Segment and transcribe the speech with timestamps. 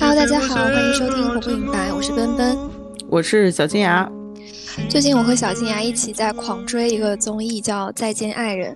[0.00, 2.56] Hello，大家好，欢迎收听《活不明白》，我是奔奔，
[3.06, 4.10] 我是小金牙。
[4.88, 8.74] 最近我和小金牙一起在狂追一个综艺，叫《再见爱人》。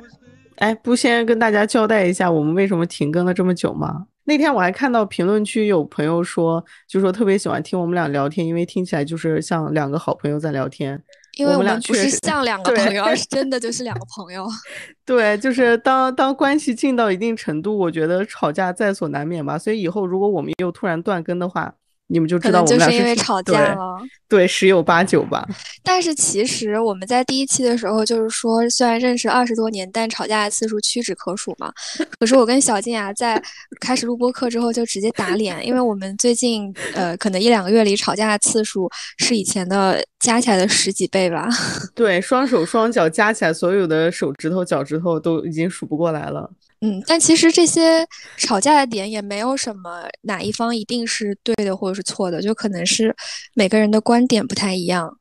[0.57, 4.05] 哎，不先跟大家交代一下我们为什么停更了这么久吗？
[4.25, 11.03] 那天我还看到评论区有朋友说，就说特别喜欢听我们俩聊天，因为听起来就是像两个好朋友在聊天。
[11.41, 14.47] 因为我们不是像两个朋友，而是 真的就是两个朋友。
[15.07, 19.59] 对，就是当当关系近到一定程度，我觉得吵架在所难免吧。
[19.59, 21.75] 所以以后如果我们又突然断更的话，
[22.11, 25.49] 你们就知道我们俩是因为吵架了， 对，十有八九吧。
[25.85, 31.73] 但是其实我们在第一期的时候就是说，虽然认识二十多年，但吵架的次数屈指可数嘛。
[32.19, 33.41] 可是我跟小静啊在
[33.81, 41.49] 开始录播课之后就直接打脸，因为我们最近呃可能一两个月里吵架的次数是以前的加起来的十几倍吧。
[41.95, 46.51] 对，双手双脚加起来，所有的手指头脚趾头都已经数不过来了。
[46.81, 48.07] 嗯，但其实这些
[48.39, 53.15] 吵架的点也没有什么哪一方一定是对的或者是错的，就可能是
[53.55, 55.19] 每个人的观点不太一样。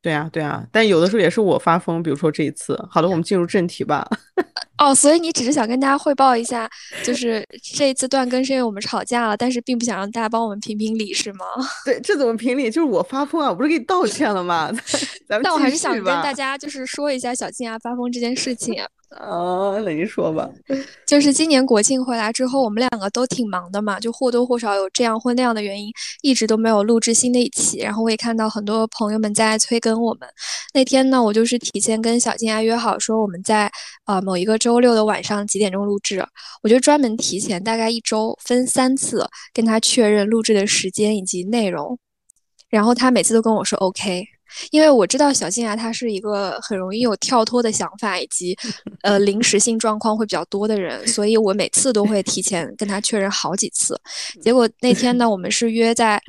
[0.00, 2.78] 对啊，对啊，但有的时候也是我发疯，比如说这一次。
[2.88, 4.08] 好的，我们进入正题吧。
[4.78, 6.70] 哦，所以你只是想跟大家汇报一下，
[7.02, 7.44] 就是
[7.74, 11.44] 这一次断更是因为我们吵架了，但是并不想让大家帮我们评评理，是吗？
[11.84, 12.70] 对，这怎么评理？
[12.70, 14.70] 就是我发疯啊，我不是给你道歉了吗？
[15.26, 18.80] 但我还是想跟大家就是说一下小静啊发疯这件事情。
[18.80, 20.48] 啊，啊那你说吧。
[21.06, 27.78] 就是今年国庆回来之后，我们两个都挺忙的嘛，就或多或少有这样或那样的原因，一直都没有录制新的一期。
[27.78, 30.28] 然后我也看到很多朋友们在催更我们。
[30.74, 33.70] 那天呢，我就是提前跟小静啊约好说，我们在
[34.04, 36.22] 呃某一个周六的晚上几点钟录制。
[36.62, 41.98] 我就专门提前大概一周分三次跟他确认录制的时间以及内容，
[42.68, 44.26] 然后他每次都跟我说 OK。
[44.70, 48.56] 因为我知道小静啊，她是一个很容易有跳脱的想法以及
[49.02, 53.98] 呃临时性状况会比较多的人，所以我每次都会提前跟她确认好几次。
[54.42, 56.20] 结果那天呢， 我们是约在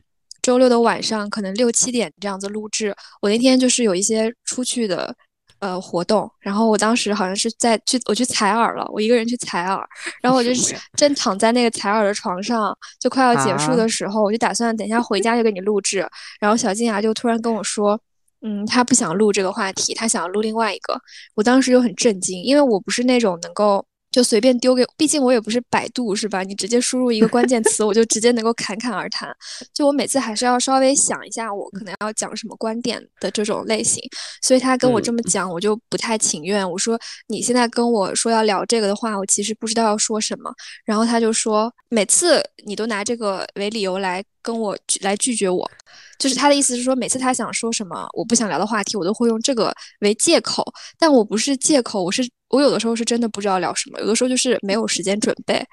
[0.41, 2.95] 周六的晚上，可能六七点这样子录制。
[3.21, 5.13] 我那天就是有一些出去的
[5.59, 9.85] 呃活动，然后我当时好像是在去我去采耳了，我一个人去采耳，
[10.21, 10.49] 然后我就
[10.95, 16.07] 正躺在那个采耳的床上，就快要结束的时候，我就打算等一下回家就给你录制。
[16.39, 17.99] 然后小金牙就突然跟我说。
[18.41, 20.99] 嗯，他不想录这个话题，他想录另外一个。
[21.35, 26.41] 我当时就很震惊，因为我不是那种能够就随便丢给，毕竟我也不是百度，是吧？
[26.43, 29.29] 你直接输入一个关键词，我就直接能够侃侃而谈。
[29.73, 34.01] 就我每次还是要稍微想一下，我可能要讲什么观点的这种类型。
[34.41, 36.69] 所以他跟我这么讲，我就不太情愿。
[36.69, 40.51] 我说你现在跟我说要聊这个的话，我其实不知道要说什么。
[40.85, 45.69] 然后他就说，每次你都拿这个为理由来跟我来拒绝我。
[46.17, 50.65] 就是他的意思是说，每次他想说什么我不想聊的话题，我都会用这个为借口。
[50.97, 55.63] 但我不是借口，我是我有的时候是真的不知道聊什么，有的时候就是没有时间准备。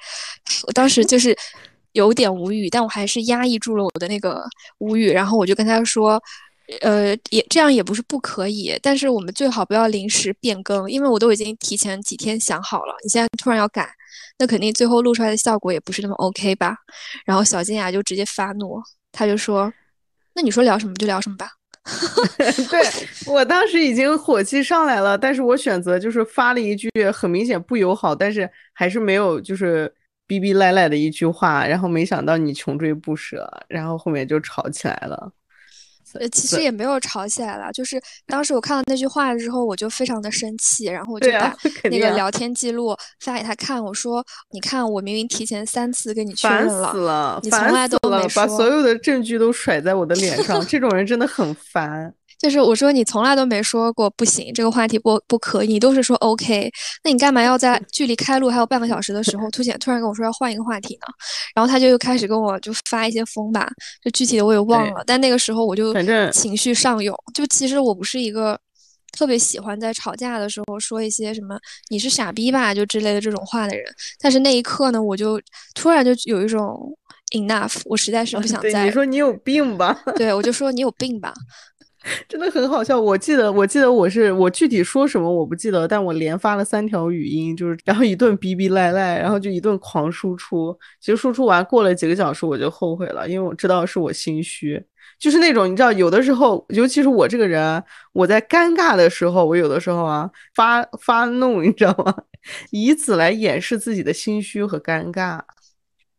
[0.67, 1.37] 我当时就是
[1.93, 4.45] 有点无语，但我还是压抑住了我的那个
[4.79, 6.23] 无语，然后我就跟他说，
[6.81, 13.89] 呃，也这样也不是不可以，但是我们最好不要临时变更，因为我都已经提前几天想好了，你现在突然要改，
[14.39, 16.77] 那肯定最后录出来的效果也不是那么 OK 吧？
[17.25, 18.81] 然后小金牙就直接发怒，
[19.13, 19.73] 他就说。
[20.39, 21.49] 那你说聊什么就聊什么吧。
[22.69, 22.81] 对
[23.27, 29.93] 我当时已经火气上来了，但是我选择就是发了一句很明显不友好，但是还是没有就是
[30.27, 35.33] 逼逼赖赖的一句话，然后没想到你穷追不舍，然后后面就吵起来了。
[36.15, 41.55] 呃，其实也没有吵起来了，就是当时我看到那句话之后，我就非常的生气，然后我就把
[41.91, 56.71] 那个聊天记录发给他看，我说：“你看，我明明提前三次跟你确认了，死了，你从来都没说，把所有的证据都甩在我的脸上，这种人真的很烦。”就是我说你从来都没说过不行，这个话题不不可以，你都是说 OK，
[57.03, 61.07] 那你干嘛要在距离开录还有半个小时的时候突然突然跟我说要换一个话题呢？
[61.55, 63.69] 然后他就又开始跟我就发一些疯吧，
[64.03, 68.59] 就具体的我也忘了，但那个时候我就反正情绪上涌，就其实我不是一个
[69.13, 71.59] 特别喜欢在吵架的时候说一些什么
[71.89, 73.85] 你是傻逼吧就之类的这种话的人，
[74.21, 75.41] 但是那一刻呢，我就
[75.75, 76.95] 突然就有一种
[77.35, 80.03] enough，我实在是不想再你说你有病吧？
[80.17, 81.33] 对我就说你有病吧。
[82.29, 90.77] 真的很好笑，我记得，我记得我是我具体说什么我不记得，但我连发了三条语音，就是然后一顿逼逼赖赖，然后就一顿狂输出。
[91.01, 94.83] 其实输出完过了几个小时，我就后悔了，因为我知道是我心虚，
[95.19, 97.83] 就是那种你知道，有的时候，尤其是我这个人，
[98.13, 102.15] 我在尴尬的时候，我有的时候啊发发怒，你知道吗？
[102.71, 105.41] 以此来掩饰自己的心虚和尴尬。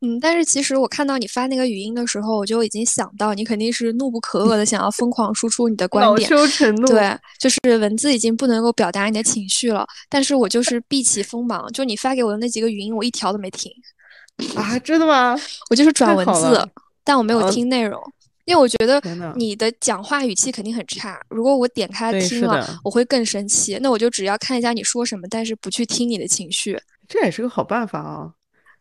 [0.01, 6.88] 嗯，但是其实我看到你发那个语音的时候，我就已经想到你肯定是怒不可遏的想要疯狂输出你的观点，恼羞成怒。
[6.88, 9.85] 对，就是文字已经不能够表达你的情绪了。
[10.07, 13.71] 但是我就是避其锋芒，就你发给我的那几个语音，我一条都没听。
[14.55, 15.35] 啊，真的吗？
[15.71, 16.69] 我就是转文字，
[17.03, 18.00] 但我没有听内容，
[18.45, 19.01] 因为我觉得
[19.35, 21.19] 你的讲话语气肯定很差。
[21.29, 23.79] 如果我点开听了，我会更生气。
[23.81, 26.79] 那我就只要看一下你说什么，但是不去听你的情绪。
[27.07, 28.33] 这也是个好办法啊。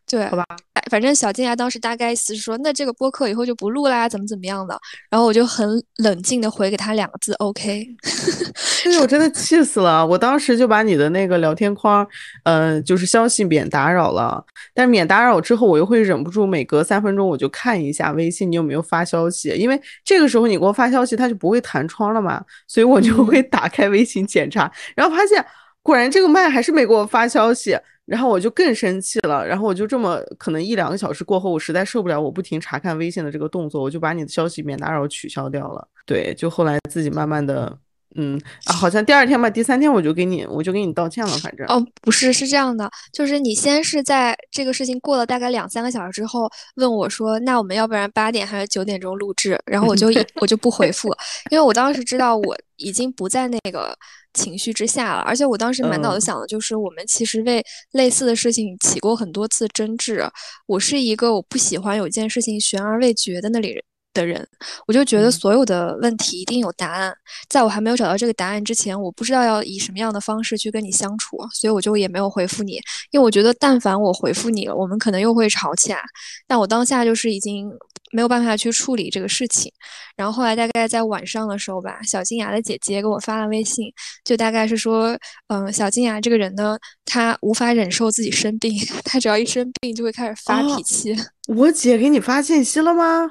[0.09, 0.45] 对，好吧，
[0.89, 4.79] 反正小金牙当时大概意思是说，那这个播客以后就不录啦，怎么怎么样的。
[5.09, 5.67] 然后我就很
[5.97, 7.85] 冷静的回给他两个字，OK。
[8.85, 10.05] 哎呦，我真的气死了！
[10.05, 12.07] 我当时就把你的那个聊天框，
[12.43, 14.41] 嗯，就是消息免打扰了。
[14.73, 25.45] 但是免打扰之后，我又会忍不住每隔三分钟我就看一下微信你有没有发消息，因为这个时候你给我发消息，它就不会弹窗了嘛，所以我就会打开微信检查，然后发现
[25.87, 27.79] 果然这个麦还是没给我发消息。
[28.07, 35.85] 然后我就更生气了，然后我就这么可能一两个小时过后，我实在受不了我不停查看微信的这个动作，我就把你的消息免打扰取消掉了。
[36.05, 37.77] 对，就后来自己慢慢的，
[38.17, 41.65] 嗯啊，好像第二天吧，第三天我就给你，我就给你道歉了，反正。
[41.67, 49.57] 哦，不是，是这样的，就是你先是在这个事情过了大概两三个小时之后问我说，那我们要不然八点还是九点钟录制？
[49.65, 50.07] 然后我就
[50.41, 51.09] 我就不回复，
[51.51, 53.95] 因为我当时知道我已经不在那个。
[54.33, 57.63] 情绪之下了，而且我当时满脑子想的就是，我们其实为
[57.93, 60.23] 类似的事情起过很多次争执。
[60.67, 63.73] 我是一个我不喜欢有件事情悬而未决的那里
[64.17, 64.45] 的人，
[64.87, 67.13] 我就觉得所有的问题一定有答案。
[67.47, 72.73] 在我还没有找到这个答案之前，我不知道要以什么样的方式去跟你相处，所以我就也没有回复你，
[73.11, 75.99] 因为我觉得但凡我回复你了，我们可能又会吵起来。
[76.47, 77.71] 但我当下就是已经。
[78.13, 79.69] 没有办法去处理这个事情，
[80.15, 83.91] 然后后来大概在晚上的时候吧，小金牙的姐姐给我发了微信，
[84.23, 85.13] 就大概是说，
[85.47, 88.73] 嗯，小金牙这个人呢，他无法忍受自己生病，
[89.03, 91.13] 他只要一生病就会开始发脾气。
[91.53, 93.29] 我姐给你发信息了吗？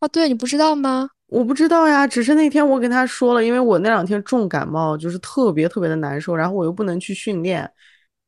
[0.00, 1.08] 哦，对，你不知道吗？
[1.28, 7.70] 我不知道呀，只是那天我跟他说了，因为我那两天重感冒，就是特别特别的难受，然后我又不能去训练。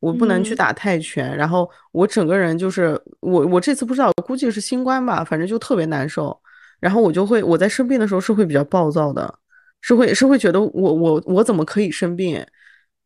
[0.00, 6.40] 我不能去打泰拳，然后我整个人就是我我这次不知道，估计是新冠吧，反正就特别难受。
[6.78, 9.34] 然后我就会我在生病的时候是会比较暴躁的，
[9.80, 12.40] 是会是会觉得我我我怎么可以生病？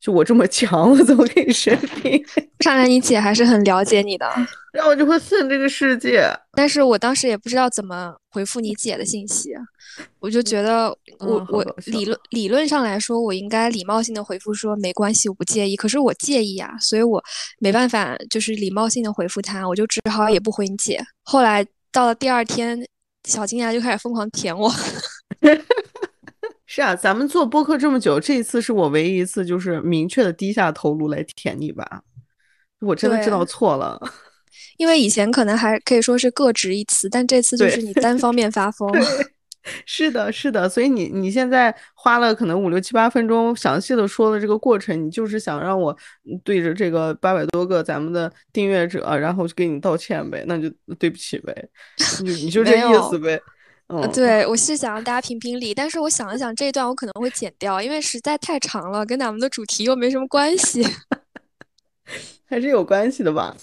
[0.03, 2.21] 就我这么强，我怎么可以生病？
[2.59, 4.27] 看来你姐还是很了解你的。
[4.75, 6.29] 然后我就会恨这个世界。
[6.55, 9.53] 但是我当时也不知道怎么回复你姐的信息。
[10.19, 10.89] 我就觉得，
[11.21, 15.77] 我我理论理论上来说，我应该礼貌性的回复说没关系，我不介意。
[15.77, 17.23] 可是我介意啊，所以我
[17.61, 21.01] 没办法，就是礼貌性的回复他，我就只好也不回你姐。
[21.23, 22.85] 后来到了第二天，
[23.29, 24.69] 小金牙就开始疯狂舔我。
[26.75, 32.01] 是啊，咱们做播客这么久，这一次是我唯一一次就是明确的低下头颅来舔你吧。
[32.81, 34.01] 我真的知道错了，
[34.79, 38.91] 因为以前可能还可以说是各执一词，但这次就是你单方面发疯。
[39.85, 45.95] 是的，是的，所以你你现在花了可能五六七八分钟，详细的说了这个过程，你就是想让我
[46.43, 51.69] 对着这个八百多个咱们的订阅者，然后就给你道歉呗，那就对不起呗，
[52.25, 53.39] 你你就这意思呗。
[53.95, 60.83] 嗯，对，我是想让大家评评理，但是我想了想，这一段我可能会剪掉，因为实在太长了，跟咱们的主题又没什么关系。
[62.49, 63.55] 还是有关系的吧？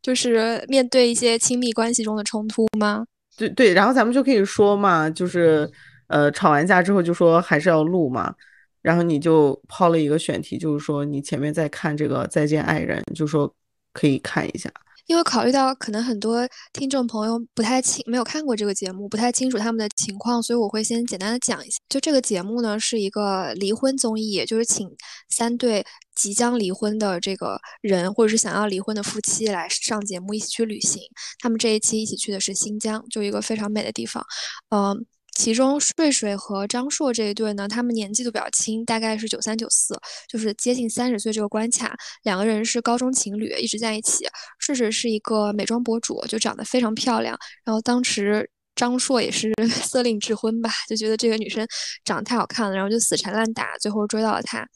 [0.00, 3.04] 就是面对一些亲密关系中的冲突吗？
[3.36, 5.70] 对对，然后咱们就可以说嘛，就是
[6.06, 8.34] 呃，吵完架之后就说还是要录嘛，
[8.80, 13.54] 然后你就抛了一个选题，就是说你前面在看这个《再见爱人》，就说
[13.92, 14.70] 可以看一下。
[15.08, 21.78] 因为考虑到可能很多听众朋友不太清，没有看过这个节目，不太清楚他们的情况，所以我会先简单的讲一下。
[21.88, 24.86] 就这个节目呢，是一个离婚综艺，也就是请
[25.30, 25.82] 三对
[26.14, 31.02] 即将离婚的这个人，或者是想要离婚的夫妻来上节目，一起去旅行。
[31.38, 34.22] 他们这一期一起去的是新疆，就一个非常美的地方，
[34.68, 35.06] 嗯。
[35.38, 39.96] 其中睡睡和张硕这一对呢，他们年纪都比较轻，大概是九三九四，
[40.28, 41.96] 就是接近三十岁这个关卡。
[42.24, 44.26] 两个人是高中情侣，一直在一起。
[44.58, 47.38] 睡睡是一个美妆博主，就长得非常漂亮。
[47.64, 51.64] 然后当时张硕也是 色令智昏吧，就觉得这个女生
[52.04, 54.66] 长得太好看了，然后就死缠烂打，最后追到了她。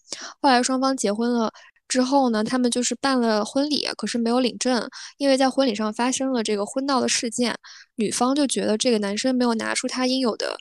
[0.40, 1.52] 后来双方结婚了。
[1.93, 7.55] 之后呢，他们就是办了婚礼，可是没有领证，因为在婚礼上发生了这个婚闹的事件，
[7.97, 10.57] 女方就觉得这个男生没有拿出他应有的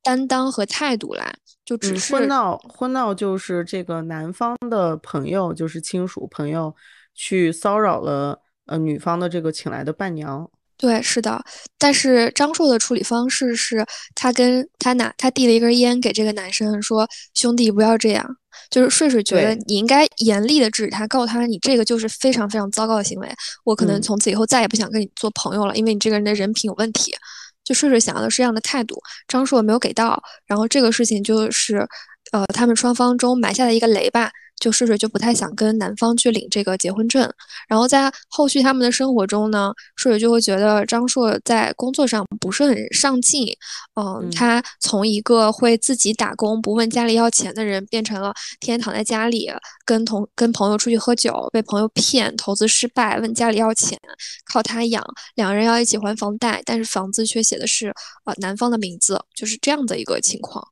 [0.00, 2.56] 担当和态度来，就只是婚闹。
[2.68, 6.72] 婚闹就是这个男方的朋友，就是亲属朋友
[7.16, 10.48] 去骚扰了呃女方的这个请来的伴娘。
[10.78, 11.42] 对，是的，
[11.78, 18.36] 但是张硕的处理方式是，他跟他拿他递了一根烟给这个男生，说：“兄弟，不要这样。”
[18.70, 23.28] 就是睡睡觉得你应该严厉的制止他，告诉他你这个就是非常非常糟糕的行为，
[23.64, 27.14] 我可能从此以后再也不想跟你做朋友了，因为你这个人的人品有问题。
[27.64, 28.94] 就睡睡想要的是这样的态度，
[29.26, 31.78] 张硕没有给到，然后这个事情就是，
[32.30, 34.30] 呃，他们双方中埋下的一个雷吧。
[34.58, 37.30] 就睡睡就不太想跟男方去领这个结婚证，
[37.68, 43.46] 然后在后续他们的生活中呢，睡睡就会觉得张硕在工作上不是很上进，
[43.94, 49.50] 嗯，他从一个会自己打工不问家里要钱的人，变成了天天躺在家里
[49.84, 53.98] 跟同跟朋友出去喝酒，被朋友骗，投资失败，问家里要钱，
[54.52, 57.88] 靠他养，两个人要一起还房贷，但是房子却写的是
[58.24, 60.66] 呃男方的名字，就是这样的一个情况。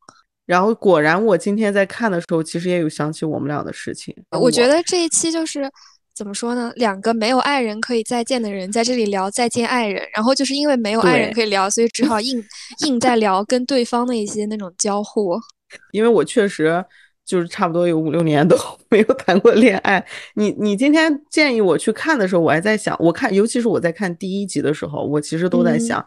[0.46, 4.14] 然后果然，我今天在看的时候，其实也有想起我们俩的事情。
[4.30, 5.70] 我觉得这一期就是
[6.14, 6.70] 怎么说呢？
[6.76, 12.44] 两个没有爱人可以再见的人在这里聊再见爱人，然后就是因为没有爱人可以聊，所以只好硬
[12.86, 15.40] 硬在聊跟对方的一些那种交互。
[15.92, 16.84] 因为我确实
[17.24, 18.54] 就是差不多有五六年都
[18.90, 20.06] 没有谈过恋爱。
[20.34, 26.04] 你你今天建议我去看的时候，我还在想，我看尤其是我在看第一集的时候，我其实都在想。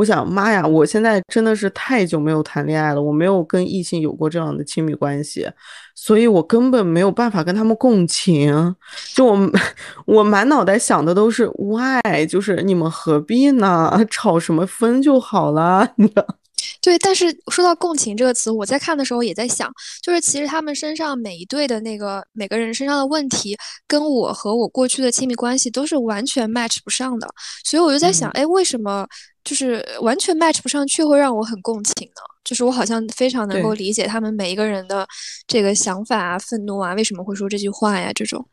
[0.00, 0.66] 我想，妈呀！
[0.66, 5.46] 我现在真的是太久没有谈恋爱了，我没有跟异性有过这样的亲密关系，
[5.94, 8.74] 所以我根本没有办法跟他们共情。
[9.14, 9.50] 就我，
[10.06, 13.92] 我满脑袋想的都是 why，就是你们何必呢？
[14.10, 15.86] 吵什么分就好了。
[15.96, 16.26] 你知道
[16.80, 19.70] 对，但是说到共情这个词，我在看的时候也在想，
[20.02, 27.28] 就是其实他们身上每一对的那个每个人身上的问题，跟我和我过去的亲密关系都是完全 match 不上的，
[27.64, 29.06] 所以我就在想，哎，为什么？
[29.42, 32.20] 就是完全 match 不上，却会让我很共情呢。
[32.44, 35.06] 就是我好像非常能够理解他们每一个人的
[35.46, 38.12] 这个想法啊、愤怒啊，为什么会说这句话呀？
[38.14, 38.46] 这种。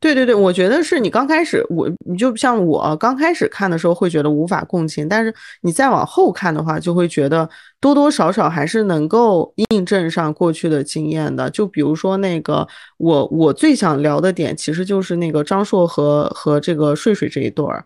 [0.00, 7.48] 对对对，我觉得是你刚开始，我你就像我刚开始看的时候会觉得无法共情，但是你再往后看的话，就会觉得
[7.80, 11.48] 多多少少还是能够印证上过去的经验的。
[11.48, 17.82] 就比如说那个我我最想聊的点，其实就是那个张硕和和这个睡睡这一对儿，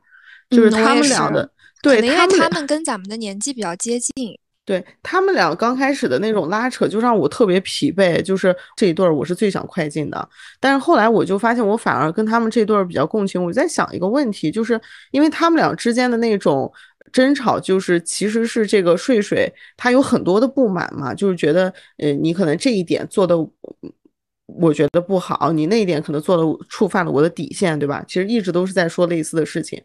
[0.50, 1.48] 就是他们俩的。
[1.80, 4.36] 对，因为他们跟咱们的年纪比较接近，
[4.68, 8.20] 对他们俩刚开始的那种拉扯，就让我特别疲惫。
[8.20, 10.28] 就是这一对儿，我是最想快进的。
[10.60, 13.42] 但是后来我就发现，我反而跟他们这对儿比较共情。
[13.42, 14.78] 我在想一个问题，就是
[15.10, 16.70] 因为他们俩之间的那种
[17.10, 23.34] 争吵，就是其实是这个睡睡他有很多的不满嘛，就是觉得，呃，你可能这一点做的。
[24.56, 28.02] 我觉得不好，你那一点可能做了触犯了我的底线，对吧？
[28.08, 29.80] 其实一直都是在说类似的事情，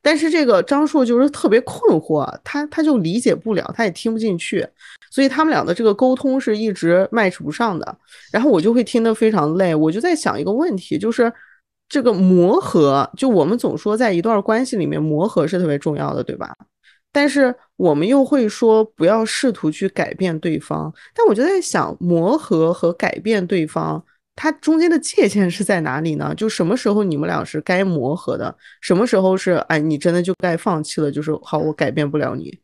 [0.00, 4.66] 但是这个张硕就是特别困惑，他他就理解不了，他也听不进去，
[5.10, 7.98] 所以他们俩的这个沟通是一直 match 不上的。
[8.32, 11.30] 然后我就会听得非常累，我就在想一个问题，就是
[11.86, 16.56] 这个磨合，就我们总说在一段关系里面磨合是特别重要的，对吧？
[17.16, 24.04] 但是我们又会说不要试图去改变对方，但我就在想，磨合和改变对方，
[24.34, 26.34] 它中间的界限是在哪里呢？
[26.34, 31.10] 就什么时候你们俩是该磨合的，什么时候是哎你真的就该放弃了？
[31.10, 32.58] 就是好，我改变不了你。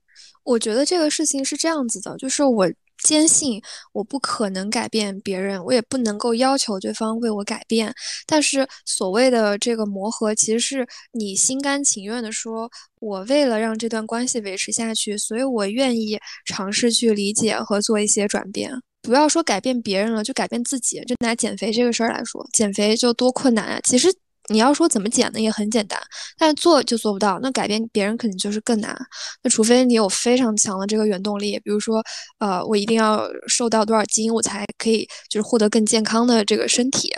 [0.45, 2.71] 我觉得这个事情是这样子的，就是我。
[3.03, 3.61] 坚信
[3.93, 7.95] 我不可能改变别人，我也不能够要求对方为我改变。
[8.27, 18.73] 但是所谓的这个磨合，其实是你心甘情愿的说，我为了让这段关系维持下去，所以我愿意尝试去理解和做一些转变。
[19.03, 21.01] 不要说改变别人了，就改变自己。
[21.07, 23.81] 就拿减肥这个事儿来说，减肥就多困难啊！
[23.83, 24.13] 其实。
[24.49, 25.99] 你要说怎么减呢，也很简单，
[26.37, 27.39] 但是做就做不到。
[27.41, 28.97] 那改变别人肯定就是更难。
[29.43, 32.03] 那除非你有非常强的这个原动力，比如说，
[32.39, 37.09] 呃，我一定要瘦到多少斤，我才可以就是获得更健康的这个身体，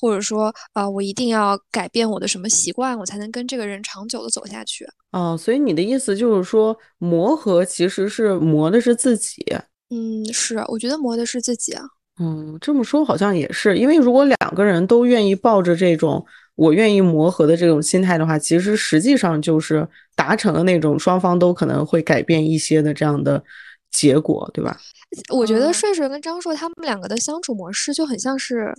[0.00, 4.86] 或者说，呃，我一定要改变我的什么习惯，我才能跟这个人长久的走下去。
[5.10, 9.44] 哦，所以你的意思就是说，磨合其实是磨的是自己。
[9.90, 11.82] 嗯，是，我觉得磨的是自己啊。
[12.20, 16.24] 嗯，这么说好像也是，因为如果两个人都愿意抱着这种。
[16.60, 23.42] 我愿意磨合的这种心态的话，其实实际上就是达成了那种双方都可能会改变一些的这样的
[23.90, 24.78] 结果，对吧？
[25.32, 28.74] 我觉得睡睡跟张硕他们两个的相处模式就很像是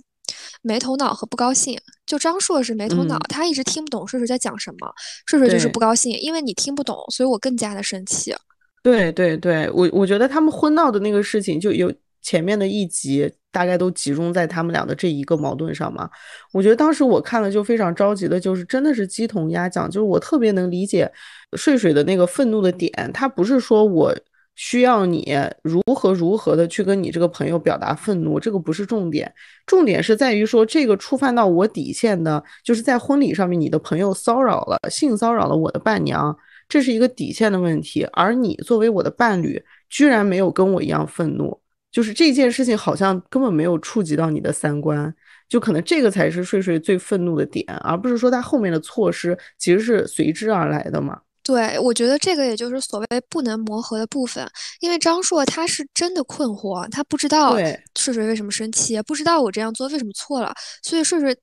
[0.62, 1.76] 没头脑和不高兴。
[2.06, 4.92] 就张硕是没头脑，他一直听不懂睡睡在讲什么，
[5.26, 8.32] 睡睡就是不高兴，因为你听不懂，所以我更加的生气。
[8.80, 11.92] 对对对，我我觉得他们婚闹的那个事情就有。
[12.22, 16.08] 前面的一集大概都集中在他们俩的这一个矛盾上嘛，
[16.52, 21.10] 我觉得当时我看了就非常着急的，就是真的是鸡同鸭讲，就是我特别能理解
[21.56, 24.14] 睡睡的那个愤怒的点，他不是说我
[24.54, 29.32] 需要你如何如何的去跟你这个朋友表达愤怒，这个不是重点，
[29.66, 36.36] 重点是在于说这个触犯到我底线的，就是在婚礼上面你的朋友骚扰了性骚扰了我的伴娘。
[36.68, 38.02] 这是一个底线的问题。
[38.12, 41.60] 而你作为我的伴侣，居然没有跟我一样愤怒，
[41.92, 45.14] 就是这件事情好像根本没有触及到你的三观，
[45.48, 51.20] 就可能这个才是睡睡最愤怒的点，而不是说他后面的措施其实是随之而来的嘛。
[51.44, 54.48] 对，我觉得这个也就是所谓不能磨合的部分，
[54.80, 57.56] 因为张硕他是真的困惑，他不知道
[57.96, 61.36] 睡睡为什么生气，不知道我这样做为什么错了，所以睡睡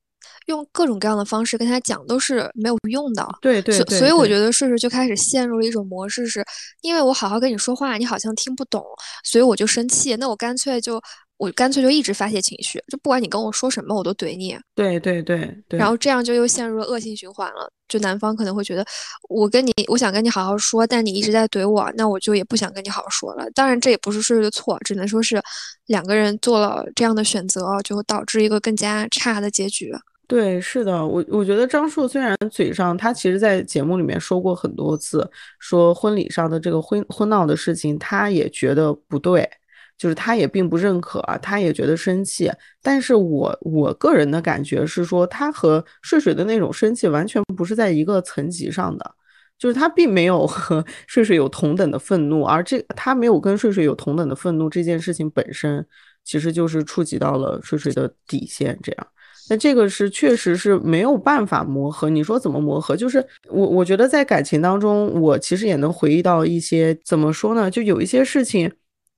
[0.49, 3.25] 用各种各样的方式跟他讲都是没有用的。
[3.41, 6.43] 对对，所以我觉得顺顺就开始陷入了一种模式，是
[6.81, 8.83] 因为我好好跟你说话，你好像听不懂，
[9.23, 11.01] 所以我就生气，那我干脆就。
[11.39, 14.59] 我干脆就一直发泄情绪，就不管你跟我说什么，我都怼你。
[14.75, 15.79] 对对对对。
[15.79, 17.71] 然后这样就又陷入了恶性循环了。
[17.87, 18.85] 就男方可能会觉得，
[19.29, 23.49] 我跟你，我想跟你好好说，但你一直在怼我，那我就也不想跟你好好说了。
[23.51, 25.41] 当然，这也不是睡睡的错，只能说是
[25.85, 29.93] 两个人做了这样的选择，就导致一个更加差的结局。
[30.29, 39.49] 对，是的，我我觉得张硕虽然嘴上他其实，在节目里面说过很多次，说婚礼上的这个婚婚闹的事情，他也觉得不对。
[39.97, 42.49] 就是他也并不认可，他也觉得生气，
[42.81, 49.15] 但是我我个人的感觉是说，他和睡睡的那种生气完全不是在一个层级上的，
[49.57, 55.85] 就是他并没有和 睡睡有同等的愤怒，而这他没有跟睡睡有同等的愤怒这件事情本身，
[56.23, 59.07] 其实就是触及到了睡睡的底线，这样，
[59.49, 62.09] 那这个是确实是没有办法磨合。
[62.09, 62.95] 你说怎么磨合？
[62.95, 67.69] 就是我我觉得在感情当中，我其实也能回忆到一些怎么说呢？
[67.69, 68.71] 就有一些事情。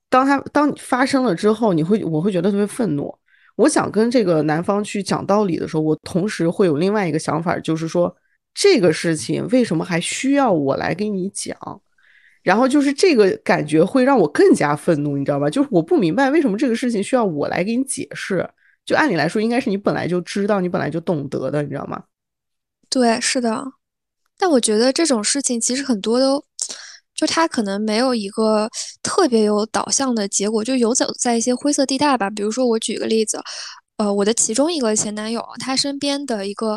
[0.08, 3.14] 当他当发生了之后，你会我会觉得特别愤怒。
[3.56, 8.14] 我想跟这个男方去讲道理的时候，我同时会有另外一个想法，就是说
[8.54, 11.56] 这个事情为什么还需要我来给你讲？
[12.42, 15.48] 然后就是这个感觉会让我更加愤怒，你知道吧？
[15.48, 18.48] 就是我不明白为什么这个事情需要我来给你解释。
[18.84, 22.02] 就按理来说，应该是你本来就知道，你本来就懂得的，你知道吗？
[22.88, 23.64] 对，是的。
[24.38, 26.44] 但我觉得这种事情其实很多都。
[27.14, 28.68] 就它可能没有一个
[29.02, 32.28] 特别有导向的结果，就游走在一些灰色地带吧。
[32.30, 33.38] 比如说，我举个例子，
[34.02, 36.76] 呃，我的其中一个前男友，他身边的一个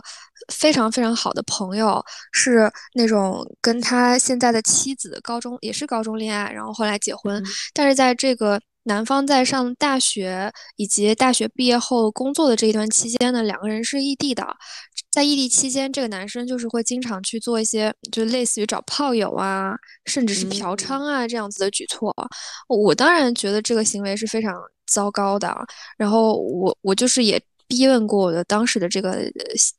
[0.54, 8.60] 非常非常好的朋友，是那种跟他现在的妻子高中也是高中恋爱，然后后来结婚，但是在这个。
[8.88, 14.46] 男方在上大学以及大学毕业后工作的这一段期间呢，两个人是异地的。
[15.16, 22.14] 在异地期间，这个男生就是会经常去做一些，就类似于找炮友啊，甚至是嫖娼啊这样子的举措。
[22.68, 24.54] 我当然觉得这个行为是非常
[24.88, 25.56] 糟糕的。
[25.98, 29.20] 然后我我就是也逼问过我的当时的这个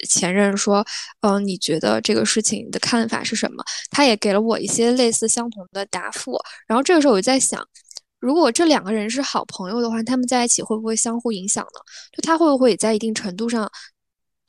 [0.09, 0.83] 前任说，
[1.21, 3.63] 嗯，你觉得这个事情的看法是什么？
[3.91, 6.39] 他也给了我一些类似相同的答复。
[6.67, 7.63] 然后这个时候我就在想。
[8.19, 11.81] 如果这两个人是好朋友的话，他们在一起会不会相互影响呢？
[12.17, 13.71] 就他会不会也在一定程度上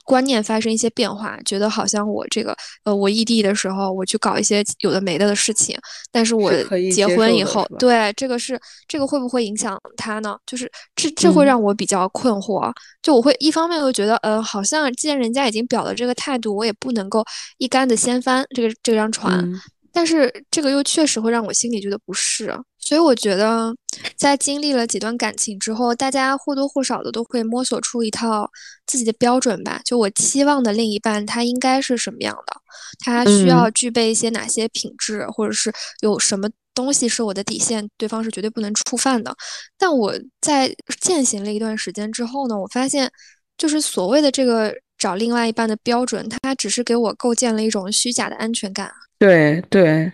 [0.08, 5.78] 观念发生一些变化，觉得好像我这个呃，我异地的时候我去搞一些有的没的的事情，
[6.14, 6.50] 但是我
[6.94, 10.38] 结婚以后，对这个是这个会不会影响他呢？
[10.46, 12.72] 就是这这会让我比较困惑。
[13.02, 17.22] 就我会一方面又觉得，呃，好像既然人家已经表了这个态度，我也不能够
[17.58, 19.46] 一竿子掀翻这个这张船。
[19.92, 22.56] 但是这个又确实会让我心里觉得不适，
[22.88, 23.76] 所以我觉得，
[24.16, 28.50] 在经历了几段感情之后，大家或多或少的都会摸索出一套
[28.86, 29.82] 自己的标准吧。
[29.84, 32.62] 就我期望的另一半，他应该是什么样的？
[33.00, 35.70] 他需要具备一些哪些品质，或者是
[36.00, 39.36] 有什么东西是我的底线，对方是绝对不能触犯的。
[39.78, 43.12] 但我在践行了一段时间之后呢，我发现，
[43.58, 48.90] 就是所谓的这个找另外一半的标准，它只是给我构建了一种虚假的安全感。
[49.20, 50.10] 对对，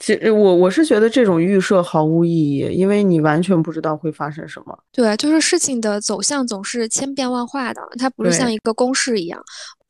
[0.00, 4.76] 其实我我是觉得这种预设毫无意义，因为你完全不知道会发生什么。
[4.90, 9.40] 对，就是事情的走向总是千变万化的，它不是像一个公式一样。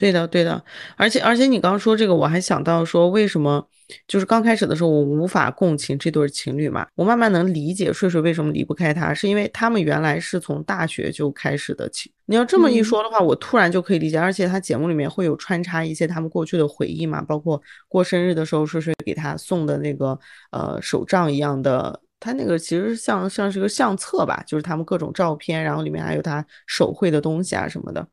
[0.01, 0.65] 对的，对的，
[0.97, 3.69] 而且而且你刚刚说这个，我还想到说为什么。
[4.07, 6.87] 就是刚开始的时候，我无法共情这对情侣嘛。
[6.95, 12.13] 我慢慢能理解睡睡为什么离不开他，是因为他们原来是从大学就开始的情。
[12.27, 14.17] 你要这么一说的话，我突然就可以理解。
[14.17, 20.17] 而且他节目里面会有穿插一些他们过去的回忆嘛，包括过生日的时候，睡睡给他送的那个
[20.53, 28.07] 呃手账一样的，他那个其实像像是个相册吧，就是他们各种照片，然后里面还有他手绘的东西啊什么的，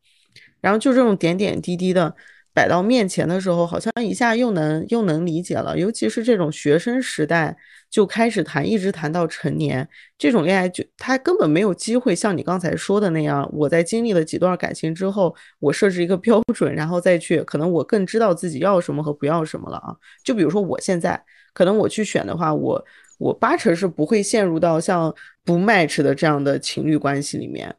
[0.68, 2.14] 然后就这种点点滴滴的。
[2.54, 5.78] 摆到面前的时候，好像一下又能又能理解了。
[5.78, 7.56] 尤其是这种学生时代
[7.88, 13.48] 就开始谈，一直谈到成年，这种恋爱就他根本没有机会像你刚才说的那样。
[13.54, 19.96] 我在经历了几段感情之后，我设置一个标准，然后再去，可能我更知道自己要什么和不要什么了啊。
[20.24, 22.84] 就比如说我现在，可能我去选的话，我
[23.20, 25.14] 我八成是不会陷入到像
[25.46, 27.76] 不 match 的这样的情侣关系里面，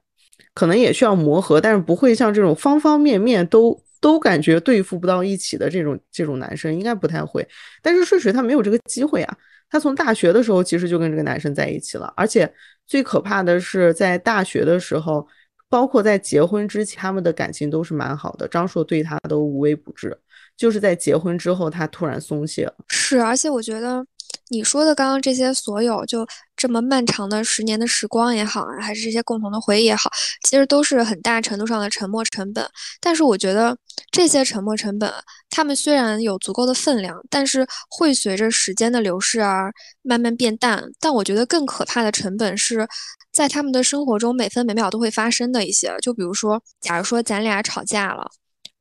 [0.58, 3.80] 可能也需要磨合，但是不会像这种方方面面都。
[4.00, 7.44] 都感觉对付不到一起的这种这种男生，应该不太会。
[7.82, 9.36] 但是睡睡他没有这个机会啊，
[9.68, 12.48] 他从大学的时候其实就跟这个男生在一起了，而且
[12.86, 15.26] 最可怕的是在大学的时候，
[15.68, 20.16] 包括在结婚之前，他们的感情都是蛮好的，张硕对他都无微不至，
[20.56, 22.74] 就是在结婚之后他突然松懈了。
[22.86, 24.06] 是，而且我觉得。
[24.50, 30.10] 你说的刚刚这些所有，就这么漫长的十年的时光也好啊，还是这些共同的回忆也好，
[30.44, 32.66] 其实都是很大程度上的沉没成本。
[33.00, 33.76] 但是我觉得
[34.10, 35.12] 这些沉没成本，
[35.50, 40.82] 他们虽然有足够的分量，但是会随着时间的流逝而慢慢变淡。
[40.98, 42.88] 但我觉得更可怕的成本是
[43.32, 45.94] 在他们的生活中每分每秒都会发生的一些。
[46.02, 48.30] 就比如说，假如说咱俩吵架了。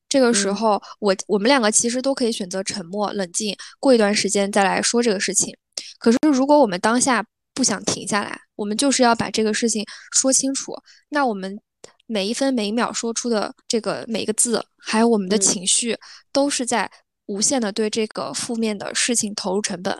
[0.10, 5.56] 这个时候，我我们两个其实都可以选择沉默、冷静，过一段时间再来说这个事情。
[6.00, 10.74] 可是，如果我们当下不想停下来，我们就是要把这个事情说清楚。
[11.10, 11.60] 那我们
[12.06, 15.98] 每一分每一秒说出的这个每一个字，还有我们的情绪，
[16.32, 16.90] 都是在
[17.26, 19.98] 无限的对这个负面的事情投入成本。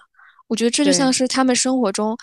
[0.48, 2.18] 我觉得这就像是他们生活中。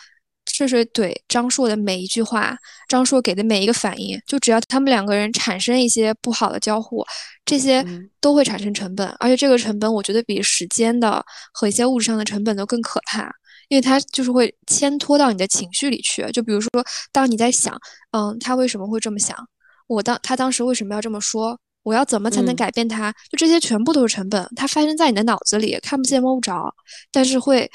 [0.46, 2.56] 睡睡怼张硕的每一句话，
[2.88, 7.04] 张硕给的每一个反应，就只要他们两个人产生一些不好的交互，
[7.44, 7.84] 这些
[8.20, 13.28] 都会产生成本，而且这个成本我觉得比时间的和一些物质上的成本都更可怕，
[13.68, 16.24] 因为它就是会牵拖到你的情绪里去。
[16.30, 16.70] 就比如说，
[17.10, 17.76] 当你在想，
[18.12, 19.36] 嗯，他为什么会这么想？
[19.88, 21.58] 我当他当时为什么要这么说？
[21.82, 23.12] 我要怎么才能改变他？
[23.30, 26.72] 就这些全部都是成本，它发生在你的脑子里，看不见摸不着，
[27.10, 27.68] 但是会。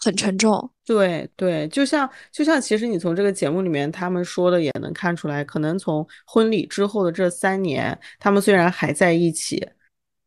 [0.00, 9.68] 很沉重，对对，就像就像，其实你从这个节目里面他们说的也能看出来，可能从婚礼之后的这三年，他们虽然还在一起，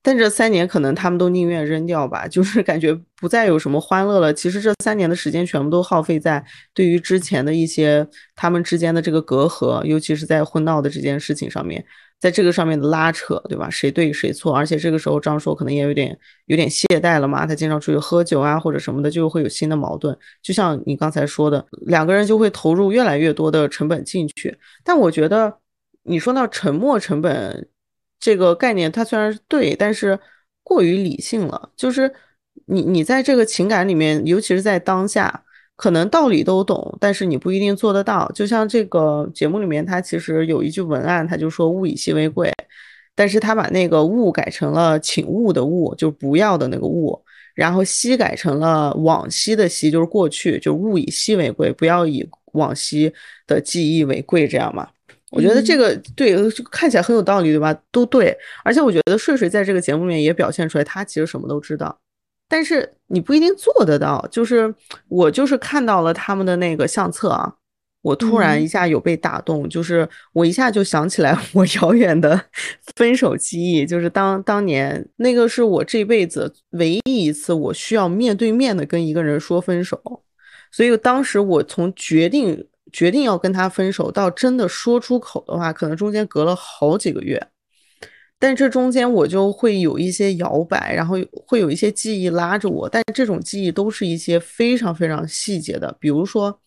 [0.04, 4.34] 但这三年可能他们都宁愿扔掉吧，就是感觉不再有什么欢乐了。
[4.34, 8.06] 其实这三年的时间全部都耗费在对于之前的一些
[8.36, 11.86] 他们之间的这个隔阂，尤其是在婚闹的这件事情上面。
[12.22, 13.68] 在这个上面的拉扯，对吧？
[13.68, 14.56] 谁对谁错？
[14.56, 20.16] 而且这个时候张硕可能也有点有点懈怠了嘛，他经常出去喝酒啊或者什么的，就会有新的矛盾。
[20.40, 24.56] 就像你刚才说的，两个人就会投入越来越多的成本进去。
[24.84, 25.58] 但我觉得
[26.04, 27.68] 你说到沉默成本
[28.20, 30.20] 这个概念，它虽然是对，但是
[30.62, 31.72] 过于理性了。
[31.76, 32.14] 就是
[32.68, 35.44] 你你在这个情感里面，尤其是在当下。
[35.82, 38.32] 可能道理都懂，但是你不一定做得到。
[38.36, 42.54] 就像这个节目里面，他其实有一句文案，他就说“物以稀为贵”，
[43.15, 47.20] 但是他把那个“物”改成了“请勿”的“勿”，就不要的那个“勿”，
[47.56, 53.12] 然后“稀”改成了往昔的“昔”，就是过去，就“物以稀为贵”，不要以往昔
[53.48, 54.88] 的记忆为贵，这样嘛？
[55.32, 56.36] 我觉得这个对，
[56.70, 57.76] 看起来很有道理，对吧？
[57.91, 61.98] 都对，而且我觉得睡睡在这个节目里面也表现出来，他其实什么都知道。
[62.52, 64.76] 但是你不一定做得到，就是
[65.08, 67.56] 我就是看到了他们的那个相册啊，
[68.02, 72.48] 我突然一下有被打动，就是我一下就想起来 我遥远的
[72.98, 79.98] 分手记忆，就是当当年那个是我这辈子唯一一次我需要面对面的跟一个人说分手，
[80.74, 87.42] 所以当时我从决定决定要跟他分手到真的说出口的话，可能中间隔了好几个月。
[88.41, 95.95] 但这中间我就会有一些摇摆，然后会有一些记忆拉着我，但这种记忆都是一些非常非常细节的。
[95.99, 96.60] 比如说，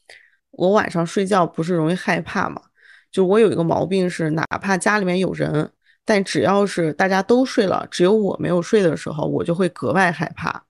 [0.52, 2.62] 我晚上睡觉不是容易害怕嘛？
[3.10, 5.68] 就我有一个毛病是，哪怕家里面有人，
[6.04, 10.64] 但只要是大家都睡了，只有我没有睡的时候，我就会格外害怕。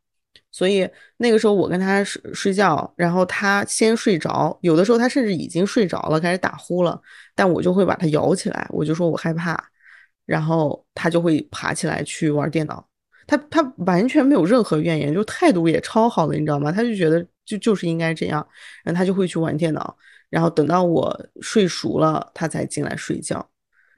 [0.51, 0.89] 所以
[1.19, 6.99] 那个时候我跟他睡睡觉，然后他先睡着，有的时候他甚至已经睡着了，开始打呼了，
[7.35, 9.63] 但我就会把他摇起来，我就说我害怕。
[10.27, 12.87] 然后他就会爬起来去玩电脑，
[13.27, 16.73] 他他完全没有任何怨言，就态度也超好的，你知道吗？
[16.73, 18.47] 他就觉得就就是应该这样，
[18.83, 19.97] 然后他就会去玩电脑，
[20.31, 23.49] 然后等到我睡熟了，他才进来睡觉。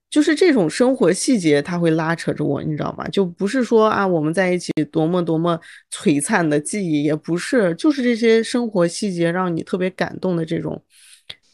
[0.08, 3.06] 就是这种生活细节，他会拉扯着我，你知道吗？
[3.08, 5.60] 就不是说啊我们在一起多么多么
[5.92, 10.80] 璀璨的记忆，也不是，就是这些生活细节让你特别感动的这种，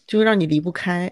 [0.06, 1.10] 就会让你离不开。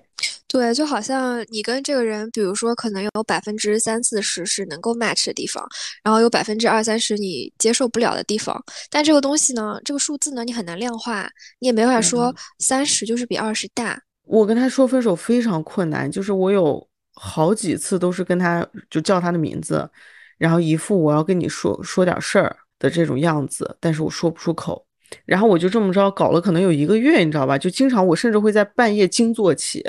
[0.52, 5.64] 对，就好像你跟这个人，比如说，可能有百分之三四十是能够 match 的地方，
[6.02, 8.60] 然后有百分之二三十你接受不了的地方。
[8.90, 13.96] 但这个东西呢，这个数字呢，你很难量化，你也没法说三十就是比二十大。
[14.24, 16.84] 我跟他说分手非常困难，就是我有
[17.14, 19.88] 好几次都是跟他就叫他的名字，
[20.36, 24.84] 然后一副我要跟你说说点事儿的这种样子，但是我说不出口。
[25.24, 27.56] 然后我就这么着搞了可能有一个月，你知道吧？
[27.56, 29.84] 就经常我甚至会在半夜惊坐起。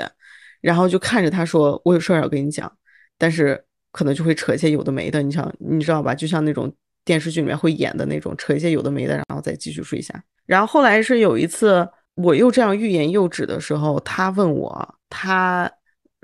[0.62, 2.72] 然后就看着他说：“我有事儿要跟你讲，
[3.18, 6.14] 但是可能就会扯一些有的没的，你想你知道吧？
[6.14, 6.72] 就像那种
[7.04, 10.24] 电视剧里面会演的那种，扯一些有的没的，然后再继续睡下。
[10.46, 15.70] 然后后来是有一次我又这样欲言又止的时候，他问我他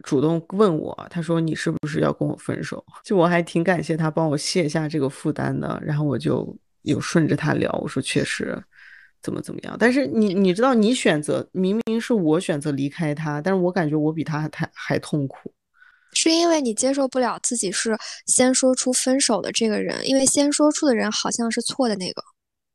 [0.05, 2.85] 主动问我，他说你是不是要跟我分手？
[3.05, 5.81] 就我还挺感谢他帮我卸下这个负担的。
[5.85, 8.57] 然后我就有顺着他聊，我说确实
[9.23, 9.77] 怎么怎么样。
[9.79, 15.53] 但是你你知道，你选择明明是我选择离开他，但是我感觉我比他还还痛苦，
[16.13, 22.23] 是因为你接受不了自己是先说出分手的这个人，因为先说出的人好像是错的那个，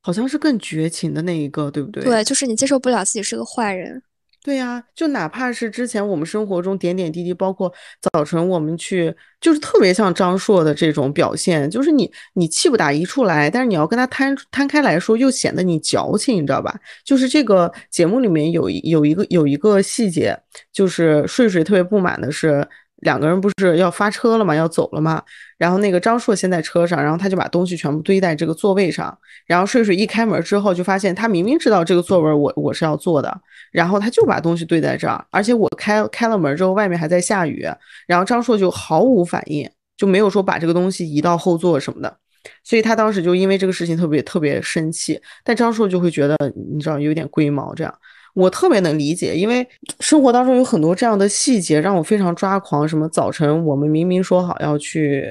[0.01, 2.03] 好像是更绝情的那一个，对不对？
[2.03, 4.03] 对，就是你接受不了自己是个坏人。
[4.43, 16.77] 对呀，就哪怕是之前我们生活中点点滴滴，包括早晨我们去，就是特别像张硕的这种表现，就是你你气不打一处来，但是你要跟他摊摊开来说，又显得你矫情，你知道吧？
[17.05, 20.37] 就是这个节目里面有有一个有一个细节，
[20.73, 22.67] 就是睡睡特别不满的是。
[23.03, 24.55] 两个人不是要发车了嘛？
[24.55, 25.21] 要走了嘛？
[25.57, 29.17] 然后那个张硕先在车上，然后他就把东西全部堆在这个座位上。
[29.45, 35.23] 然后睡睡一开门之后，就发现他明明知道这个座位我我是要坐的，然后他就把东西堆在这儿。
[35.29, 37.67] 而且我开开了门之后，外面还在下雨。
[38.07, 42.17] 然后张硕就毫无反应，就没有说把这个东西移到后座什么的。
[42.63, 45.19] 所以他当时就因为这个事情特别特别生气。
[45.43, 46.35] 但张硕就会觉得，
[46.73, 47.93] 你知道有点龟毛这样。
[48.33, 49.67] 我特别能理解，因为
[49.99, 52.87] 生活当中有很多这样的细节让我非常抓狂。
[52.87, 55.27] 什么早晨我们明明说好要去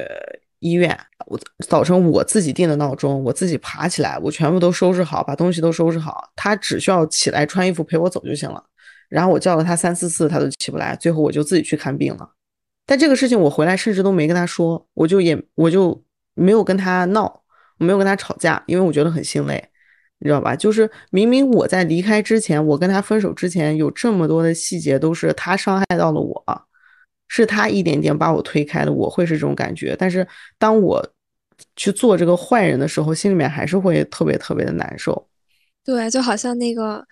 [0.60, 8.62] 医院，我早晨我自己定的闹钟，我自己爬起来，我全部都收拾好，把东西都收拾好，他只需要起来穿衣服陪我走就行了。
[9.08, 12.30] 然后我叫了他三四次，他都起不来，最后我就自己去看病了。
[12.86, 16.02] 但这个事情我回来甚至都没跟他说，我就也我就
[16.34, 17.42] 没有跟他闹，
[17.78, 19.68] 我没有跟他吵架，因为我觉得很心累。
[20.22, 20.54] 你知道吧？
[20.54, 26.62] 就是明明我在离开之前，我跟他分手之前，有这么多的细节都是他伤害到了我，
[27.26, 29.96] 是他一点点把我推开的，我会是这种感觉。
[29.98, 30.24] 但是
[30.60, 31.04] 当我
[31.74, 35.26] 去做这个坏人的时候，心里面还是会特别特别的难受。
[35.84, 37.04] 对，就好像那个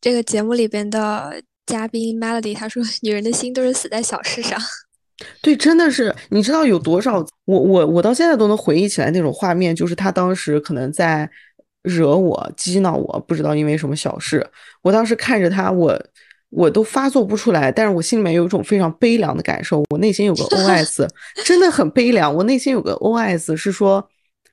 [0.00, 4.56] 这个节目里边的嘉宾 Melody，他说：“女人的心都是死在小事上。
[5.42, 7.26] ”对，真的是，你知道有多少？
[7.44, 11.28] 我我我到现在都能回忆起来那种画面，就是他当时可能在。
[11.82, 14.46] 惹我、激恼我，不知道因为什么小事。
[14.82, 16.00] 我当时看着他，我
[16.50, 19.82] 我都发作不出来，但是我心里面有一种非常悲凉的感受。
[19.90, 21.08] 我内心有个 OS，
[21.44, 22.34] 真的很悲凉。
[22.34, 24.06] 我内心有个 OS 是说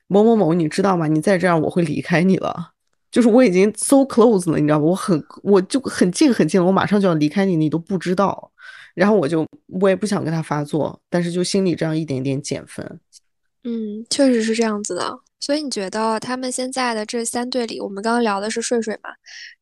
[0.08, 1.06] 某某某，你知道吗？
[1.06, 2.72] 你再这样，我会离开你了。
[3.10, 4.84] 就是我已经 so close 了，你知道吗？
[4.86, 8.50] 我很，我就很近很近了，我马上就要离开你，你都不知道。
[8.94, 13.00] 然后我就我也不想跟他发作，但是就心里这样一点点减分。
[13.64, 15.18] 嗯，确实是这样子的。
[15.38, 19.10] 所以你觉得他们现在的这三对里，我们刚刚聊的是睡睡嘛？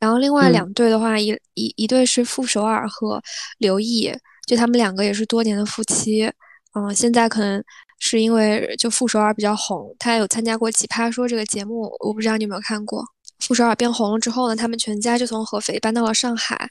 [0.00, 3.22] 然后另外两对的话，一一一对是傅首尔和
[3.58, 4.12] 刘毅，
[4.46, 6.30] 就他们两个也是多年的夫妻。
[6.74, 7.62] 嗯，现在可能
[8.00, 13.04] 是因为就傅首尔比较红，他有参加过《奇葩说》这个节目，我不知道你有没有看过。
[13.38, 16.68] 傅首尔变红了之后呢，他们全家就从合肥搬到了上海。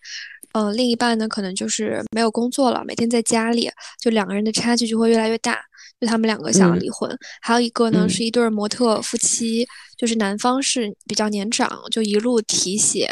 [0.54, 3.70] 嗯，另一半呢，可能就是没有工作了，每天在家里，
[4.02, 5.60] 就两个人的差距就会越来越大。
[6.00, 7.10] 就他们两个想要离婚，
[7.42, 13.10] 还有一个呢是一对模特夫妻，就是男方是比较年长，就一路提携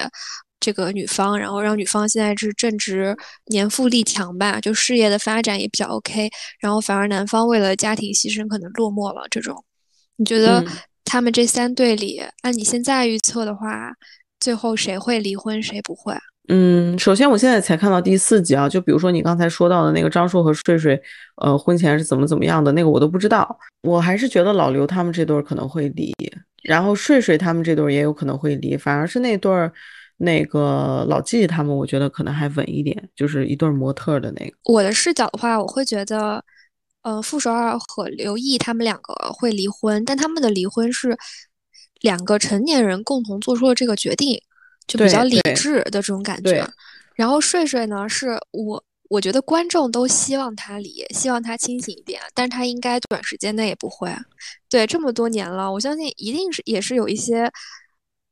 [0.59, 3.15] 这个女方，然后让女方现在是正值
[3.47, 9.25] 年富力强吧，就事业的发展也比较 OK，然后反而男方为了家庭牺牲可能落寞了。
[9.29, 9.63] 这种，
[10.17, 10.63] 你觉得
[11.03, 13.91] 他们这三对里，按你现在预测的话，
[14.39, 16.15] 最后谁会离婚，谁不会？
[16.47, 21.01] 嗯，首先我现在才看到第四集啊，就比如说你刚才说到的那个张硕和睡睡，
[21.37, 26.13] 呃，婚前是怎么怎么样的那个我都不知道，我还是觉得老刘他们这对可能会离，
[26.61, 29.73] 然后睡睡他们这对也有可能会离，反而是那对儿
[30.17, 34.55] 那个老纪他们，我觉得可能还稳一点，就是一对模特的那个。
[34.65, 36.43] 我的视角的话，我会觉得，
[37.01, 41.17] 呃，傅首尔和刘毅他们两个会离婚，但他们的离婚是
[42.01, 44.39] 两个成年人共同做出了这个决定。
[44.87, 46.67] 就比较理智的这种感觉，
[47.15, 54.09] 然后睡睡呢，是我我觉得观众都希望他离，希望他清醒一点，但是他应该短时间内也不会。
[54.69, 57.51] 对，这么多年了，我相信一定是也是有一些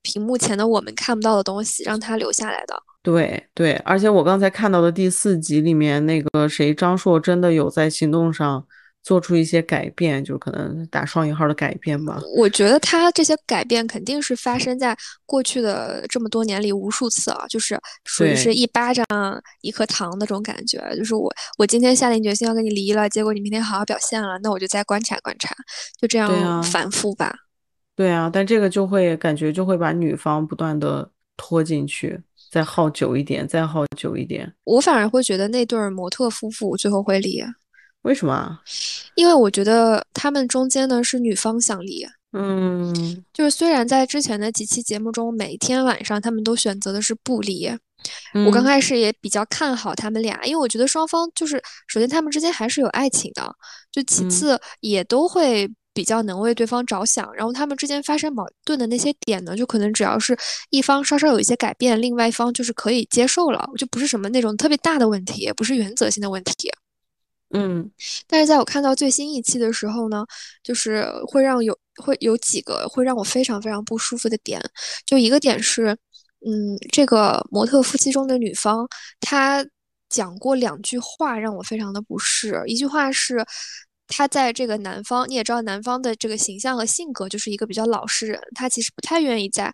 [0.02, 2.76] 屏幕前的我们看不到的东西让他留下来的。
[3.02, 8.66] 对对，而且我刚才看到的第四集里面那个谁张硕真的有在行动上。
[9.04, 12.22] 做出一些改变，就是可能打双引号的改变吧。
[12.38, 19.06] 我觉得他这些改变肯定是发生在过去的这么多年里无数次啊，就是属于是一巴掌
[19.62, 20.82] 一颗糖那种感觉。
[20.96, 25.54] 就是我我今天下定决心要跟你离了，结果你明天好好表现了，那我就再观察观察，
[26.00, 27.36] 就这样反复吧。
[27.96, 34.52] 对啊，但这个就会感觉就会把女方不断的拖进去，再耗久一点，再耗久一点。
[34.64, 37.44] 我反而会觉得那对模特夫妇最后会离。
[38.04, 38.60] 为什么？
[39.16, 47.70] 因为我觉得他们中间呢是女方想离，嗯，就是虽然在之前的几期节目中，每天晚上他们都选择的是不离，
[48.46, 53.56] 我刚开始也比较看好他们俩，因为我觉得双方就是首先他们之间还是有爱情的，
[53.92, 57.34] 就其次也都会比较能为对方着想。
[57.34, 60.36] 然后他们之间发生矛盾的那些点呢，就可能只要是
[60.72, 66.70] 一方稍稍有一些改变，另外一方就是可以接受了，就不是什么那种特别大的问题，也不是原则性的问题。
[67.54, 67.90] 嗯，
[68.28, 70.26] 但是在我看到最新一期的时候呢，
[70.62, 74.62] 就是会让有会有几个会让我非常非常不舒服的点，
[75.06, 75.98] 就一个点是。
[76.46, 78.86] 嗯，这个模特夫妻中的女方，
[79.22, 79.66] 她
[80.10, 82.62] 讲过两句话让我非常的不适。
[82.68, 83.46] 一句话是，
[84.10, 89.72] 她在这个男方，你也知道男方的这个形象和性格就是一个比较老实人，他其实不太愿意在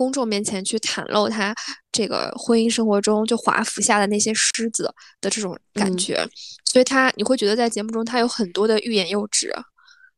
[0.00, 1.54] 公众面前去袒露他
[1.92, 4.84] 这个婚姻生活中就华服下的那些狮子
[5.20, 6.26] 的这种感觉，
[6.64, 9.54] 所以他你会觉得在节目中他有很多的欲言又止。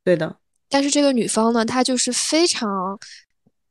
[0.05, 0.37] 对的，
[0.69, 2.97] 但是这个女方呢，她就是非常。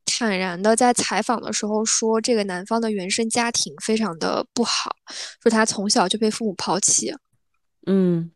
[0.05, 4.95] 坦然的在采访的时候说，这个男方的原生家庭非常的不好，
[5.41, 7.15] 说他从小就被父母抛弃。
[7.87, 8.29] 嗯。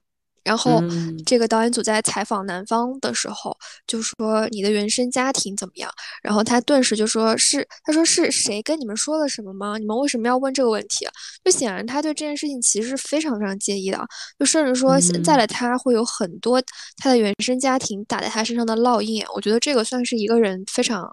[0.45, 0.79] 然后，
[1.25, 9.79] 这个导演组在采访男方的时候就说：“你的原生家庭怎么样？”然后他顿时就说：“是，他说是谁跟你们说了什么吗？
[9.79, 11.08] 你们为什么要问这个问题？”
[11.43, 13.99] 就显然他对这件事情其实是非常非常介意的，
[14.38, 16.62] 就甚至说现在的他会有很多
[16.97, 19.23] 他的原生家庭打在他身上的烙印。
[19.34, 21.10] 我觉得这个算是一个人非常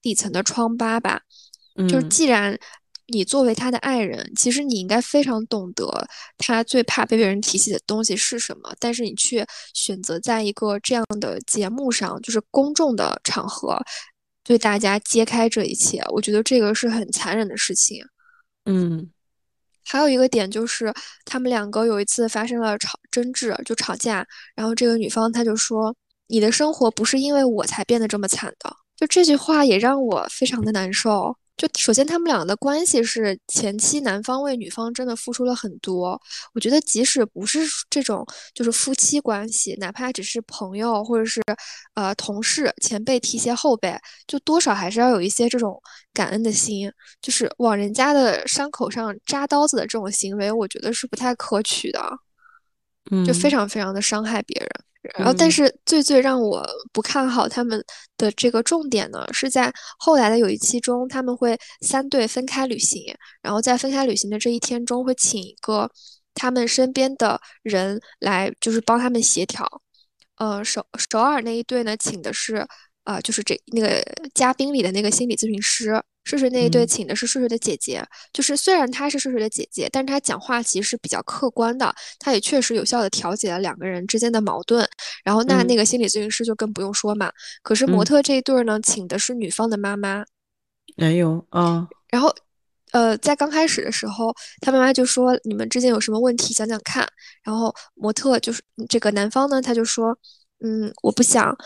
[0.00, 1.20] 底层的疮疤吧。
[1.88, 2.56] 就是既然。
[3.08, 5.86] 你作为他的爱人，其实你应该非常懂得
[6.38, 13.78] 他最怕被别人提起的东西是什么，但是你却选择在一个这样的节目上，就是公众的场合，
[14.42, 16.02] 对大家揭开这一切。
[16.08, 18.04] 我觉得这个是很残忍的事情。
[18.64, 19.08] 嗯，
[19.84, 20.92] 还有一个点就是，
[21.24, 25.94] 他们两个有一次发生了吵争执，就吵架，然后这个女方她就说
[26.26, 31.36] ：“你的生活不是因为我才变得这么惨的。”就这句话也让我非常的难受。
[31.56, 36.20] 就首先，他们两个的关系是前期男方为女方真的付出了很多。
[36.52, 41.40] 我觉得，即使不是这种就是夫妻关系，哪怕只是朋友或者是
[41.94, 45.80] 呃同事、前辈提携后辈，就多少还是要有一些这种
[46.12, 46.92] 感恩的心。
[47.22, 52.18] 就是往人家的伤口上扎刀子的这种行为，我觉得是不太可取的，
[53.26, 54.70] 就非常非常的伤害别人。
[55.14, 57.82] 然后，但是最最让我不看好他们
[58.16, 63.02] 的这个重点呢，是在后来的有一期中，他们会三队分开旅行，
[63.42, 65.90] 然后在分开旅行的这一天中，会请一个
[66.34, 69.66] 他们身边的人来，就是帮他们协调。
[70.36, 72.66] 呃，首首尔那一队呢，请的是
[73.06, 76.02] 啊，就是这那个嘉宾里的那个心理咨询师。
[76.26, 84.84] 睡睡那一对请的是睡睡的姐姐，就是虽然她是睡睡的姐姐，但是她讲话其实是比较客观的，她也确实有效的调解了两个人之间的矛盾。
[85.22, 87.30] 然后那那个心理咨询师就更不用说嘛。
[87.62, 90.24] 可是模特这一对呢，请的是女方的妈妈。
[90.96, 91.86] 没有啊。
[92.10, 92.34] 然后，
[92.90, 97.06] 呃，在刚开始的时候，他妈妈就说：“你们之间有什么问题，讲讲看。”
[97.44, 100.18] 然后模特就是这个男方呢，他就说
[100.58, 101.56] ：“嗯，我不想。”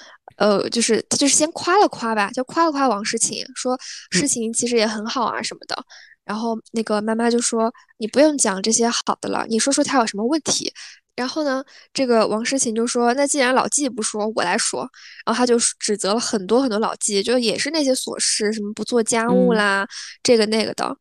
[0.40, 3.78] 呃，就是他就是先夸了夸吧，就夸了夸王诗晴，说
[4.10, 5.76] 诗晴其实也很好啊什么的。
[6.24, 10.72] 然后那个妈妈就说：“你不用讲这些好的了，你说说他有什么问题。”
[11.14, 14.88] 然后呢，这个王诗晴就说：“那既然老纪不说，我来说。”
[15.26, 19.86] 然后他就指责了很多很多老纪，就也是那些琐事，什么不做家务啦，
[20.22, 20.96] 这个那个的。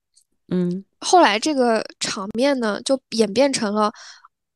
[0.50, 3.90] 嗯，后来这个场面呢，就演变成了。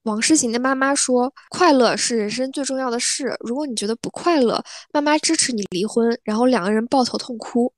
[0.03, 3.35] 王诗行的妈妈说：“快乐是人生最重要的事。
[3.39, 4.61] 如果你觉得不快乐，
[4.91, 7.71] 妈妈支持你离婚。”然后两个人抱头痛哭。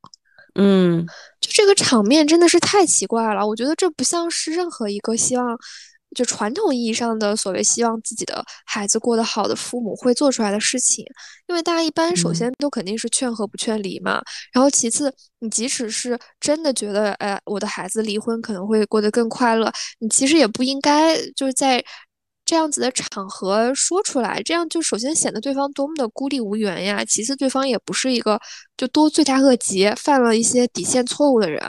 [0.55, 1.05] 嗯，
[1.39, 3.45] 就这个场面真的是太奇怪了。
[3.45, 5.55] 我觉得这不像是任何一个希望，
[6.15, 11.05] 就传统意义上的所谓希望自己的孩子过得好的父母会做出来的事情。
[11.47, 14.21] 因为大家一般首先都肯定是劝和不劝离嘛。
[14.53, 21.83] 然后其次，你即使是真的觉得，哎，我的孩子离婚可能会过得更快乐，你其实也不应该就是在。
[22.45, 27.03] 这样子的场合说出来，这样就首先显得对方多么的孤立无援呀。
[27.03, 28.39] 其次，对方也不是一个
[28.77, 31.59] 就多罪大恶极、犯了一些底线错误的人。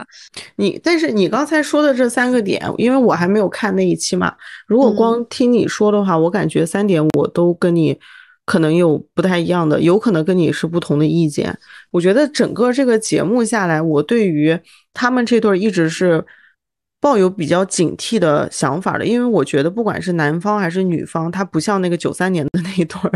[0.57, 4.35] 你，但是你刚才说的这三个点，因为我还没有看那一期嘛。
[4.67, 7.99] 如果光听你说的话，我感觉三点我都跟你
[8.45, 11.59] 可能有不太一样的，有可能跟你是不同的意见。
[11.91, 14.59] 我觉得整个这个节目下来，我对于
[14.93, 16.27] 他们这对一直是。
[17.07, 23.13] 抱有比较警惕的想法的，因为我觉得不管是男方还是女方，他不像那个九三年的那一对儿，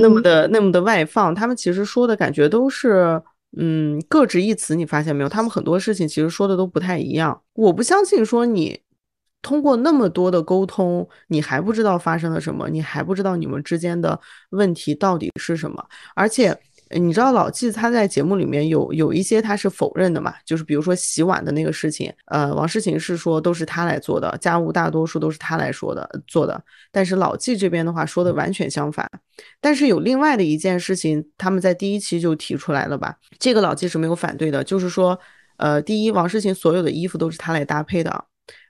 [0.00, 1.34] 那么的那么的外放。
[1.34, 3.20] 他们其实说的感觉都是，
[3.58, 4.74] 嗯，各执一词。
[4.74, 5.28] 你发现没有？
[5.28, 7.38] 他们很多事情其实说的都不太一样。
[7.52, 8.80] 我不相信说你
[9.42, 14.18] 通过那么多的沟通，你还不知道发生了什么，你还不知道你们之间的
[14.52, 15.84] 问题到底是什么。
[16.14, 16.58] 而且
[16.98, 20.34] 你知道老纪他在节目里面有有一些他是否认的嘛？
[20.44, 26.60] 就是比如说洗碗的那个事情，呃，王诗晴是说都是他来做的，家务大多数都是他来说的做的。
[26.90, 29.08] 但是老纪这边的话说的完全相反。
[29.60, 33.16] 但是有另外的一件事情，他们在第一期就提出来了吧？
[33.38, 35.16] 这个老纪是没有反对的，就是说，
[35.58, 38.24] 呃，第一，王诗晴所有的衣服都是他来搭配的，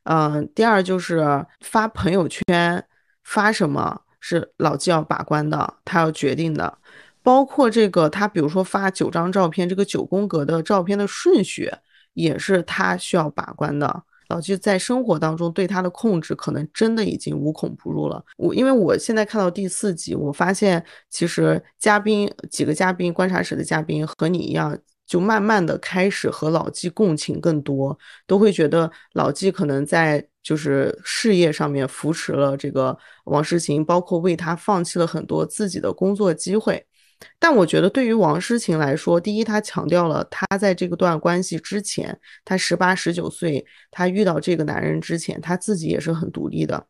[0.05, 2.85] 嗯，第二就是发朋友圈
[3.25, 6.77] 发什么是老纪要把关的，他要决定的。
[7.23, 11.71] 包括这个，他比如说发九张照片，这个九宫格的照片的顺序
[12.14, 14.03] 也是他需要把关的。
[14.29, 18.25] 老季在生活当中对他的控制，可能真的已经无孔不入了。
[18.37, 36.87] 我因为我现在看到第四集，我发现其实嘉宾几个嘉宾，观察室的嘉宾和你一样，就慢慢的开始和老纪共情更多，都会觉得老纪可能在就是事业上面扶持了这个王诗晴，包括为他放弃了很多自己的工作机会。
[37.39, 46.87] 但我觉得，对于王诗晴来说，第一，她强调了她在这个段关系之前，她十八、十九岁，她遇到这个男人之前，她自己也是很独立的。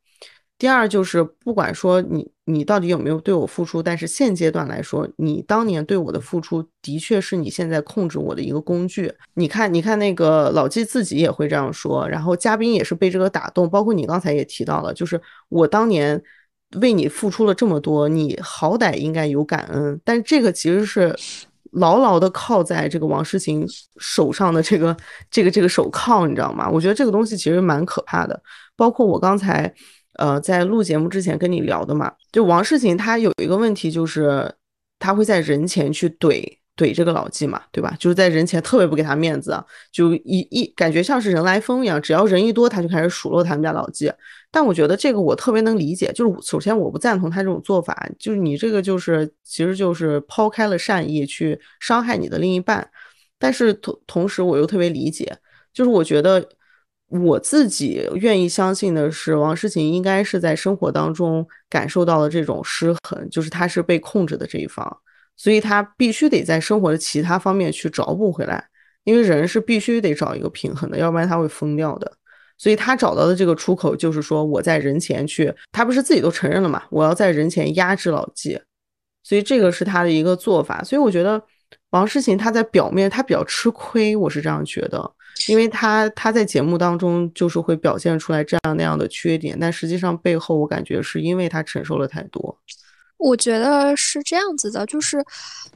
[0.59, 9.13] 第二，就是不管说你你到底有没有对我付出，但是现阶段来说，你当年对我的付出，的确是你现在控制我的一个工具。
[9.35, 16.23] 你看，你看那个老纪自己也会这样说，然后嘉宾也是被这个打动，包括你刚才也提到了，就是我当年。
[16.81, 20.01] 为你付出了这么多，你好歹应该有感恩。
[20.05, 21.17] 但这个其实是
[21.73, 23.67] 牢牢的靠在这个王诗晴
[23.99, 24.97] 手上的这个
[25.31, 26.69] 这个这个手铐，你知道吗？
[26.71, 28.41] 我觉得这个东西其实蛮可怕的。
[28.77, 29.73] 包括我刚才
[30.19, 34.55] 呃在录节目之前跟你聊的嘛，就王诗晴她有一个问题，就是
[34.99, 36.59] 她会在人前去怼。
[36.77, 37.95] 怼这个老纪嘛，对吧？
[37.99, 39.63] 就是在人前特别不给他面子，
[39.93, 44.11] 就一一感觉像是人来疯一样，只要人一多，他就开始数落他们家老纪。
[44.51, 52.91] 但我觉得这个我特别能理解，就是首先我不赞同他这种做法，就是你这个就是其实就是抛开了善意去伤害你的另一半。
[53.39, 55.37] 但是同同时我又特别理解，
[55.73, 56.47] 就是我觉得
[57.09, 64.99] 我自己愿意相信的是，王诗晴应该是在生活当中感受到了这种失衡，就是他是被控制的这一方。
[65.37, 68.63] 所以他必须得在生活的其他方面去找补回来，
[69.05, 72.13] 因为人是必须得找一个平衡的，要不然他会疯掉的。
[72.61, 76.83] 所以他找到的这个出口就是说，我在人前去，他不是自己都承认了嘛？
[76.91, 78.61] 我要在人前压制老纪，
[79.23, 80.83] 所以这个是他的一个做法。
[80.85, 81.43] 所以我觉得
[81.89, 85.11] 王诗晴他在表面他比较吃亏，我是这样觉得，
[85.49, 92.55] 因为他他在节目当中就是会表现出来这样那样的缺点，但实际上背后我感觉是因为他承受了太多。
[93.21, 95.23] 我觉得是这样子的，就是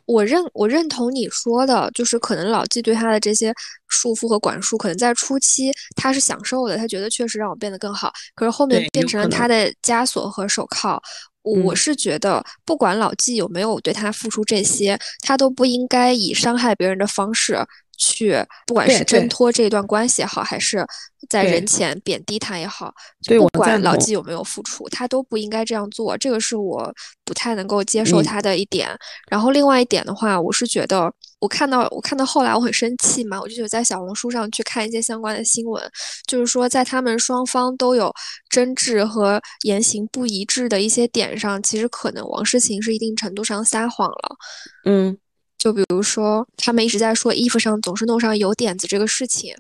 [0.07, 3.55] 我认我认同你说的，就是可能老纪对他的这些
[3.89, 8.13] 束缚和管束，可能在初期他是享受的，他觉得确实让我变得更好。
[8.35, 11.01] 可是后面变成了他的枷锁和手铐。
[11.43, 17.63] 我是觉得，不管老纪有没有对他付出这些，他都不应该以伤害别人的方式。
[17.99, 18.37] 去，
[18.67, 20.85] 不管是挣脱这段关系也好，还是
[21.29, 22.93] 在人前贬低他也好，
[23.27, 26.17] 不管老纪有没有付出，他都不应该这样做。
[26.19, 26.93] 这个是我
[27.25, 28.89] 不太能够接受他的一点。
[29.31, 35.83] 然后另外一点的话，我是觉得，我看到我看到后来我很生气嘛，我就有在小红书上去看一些相关的新闻，
[36.27, 38.13] 就是说在他们双方都有
[38.51, 44.37] 争执和言行不一致的一些点上，其实可能王诗晴是一定程度上撒谎了。
[44.85, 45.17] 嗯。
[45.65, 49.57] 就比如说，他们一直在说衣服上总是弄上油点子这个事情，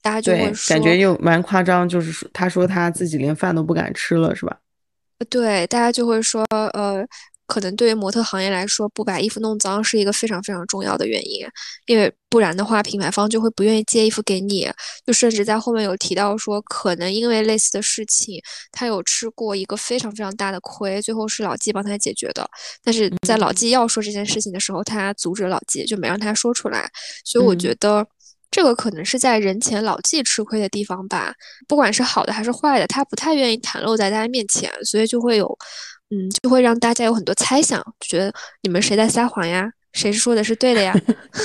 [0.00, 4.56] 大家就会说感觉又蛮夸张，就是说他说他自己连饭都不敢吃了，是吧？
[5.28, 7.04] 对，大家就会说，呃。
[7.46, 11.46] 可能对于模特行业来说，不把衣服弄脏是一个非常非常重要的原因，
[11.86, 14.70] 因为不然的话，品牌方就会不愿意借衣服给你。
[15.06, 18.40] 就甚至在后面有提到说，可能因为类似的事情，
[18.72, 22.48] 他有吃过一个非常非常大的亏，最后是老纪帮他解决的。
[22.82, 26.90] 但是在老纪要说这件事情的时候，他阻止老纪，就没让他说出来。
[27.24, 28.06] 所以我觉得
[28.50, 31.34] 这个可能是在人前老纪吃亏的地方吧。
[31.68, 35.56] 不管是好的还是坏的，他不太愿意袒露在大家面前，所以就会有。
[36.14, 39.68] 嗯，就会让大家有很多猜想，觉得你们谁在撒谎呀？
[39.92, 40.94] 谁是说的是对的呀？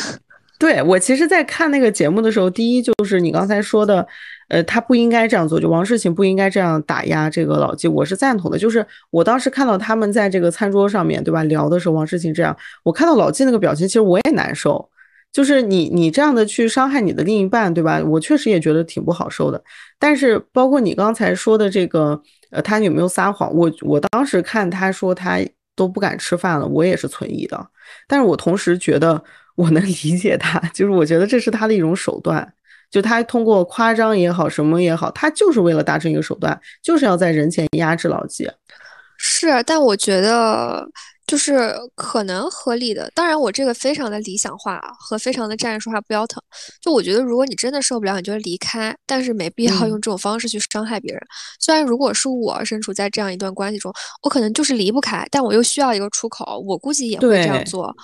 [0.60, 4.06] 对我其实，在看那个节目的时候，第一就是你刚才说的，
[4.50, 8.58] 呃，他不应该这样做，就王世晴不应该这样打压这个老纪，我是赞同的。
[8.58, 14.90] 就是我当时看到他们在这个餐桌上面对吧聊的时候，王世晴这样，我看到老纪那个表情，其实我也难受。
[15.32, 18.02] 就是你你这样的去伤害你的另一半，对吧？
[18.04, 19.64] 我确实也觉得挺不好受的。
[19.98, 22.22] 但是包括你刚才说的这个。
[22.52, 23.54] 呃，他有没有撒谎？
[23.54, 25.38] 我我当时看他说他
[25.76, 27.64] 都不敢吃饭了，我也是存疑的。
[28.08, 29.24] 但是我同时觉得
[29.54, 32.52] 我能 理解他，就是我觉得这是他的一种手段，
[32.90, 38.50] 就他通过夸张也好，什么也好，他就是为了达成一个手段，就是要在人前压制老纪。
[39.16, 40.90] 是，但我觉得
[41.30, 46.42] 就是可能合理的，当然我这个非常的理想化和非常的站着说话不腰疼。
[46.82, 51.22] 就我觉得，如果你真的受不了，你就离开，但是没必要用这种方式去伤害别人。
[51.60, 57.96] 虽然如果是我身处在这样一段关系中，我可能就是离不开，但我又需要一个出口，我估计也会这样做。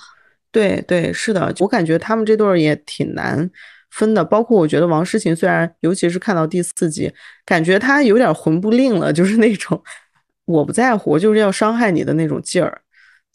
[0.52, 3.50] 对对，是的，我感觉他们这对儿也挺难
[3.90, 4.24] 分的。
[4.24, 7.12] 包括我觉得王诗晴，虽然尤其是看到第四集，
[7.44, 9.82] 感觉他有点魂不吝了，就是那种
[10.46, 12.82] 我不在乎，就是要伤害你的那种劲儿。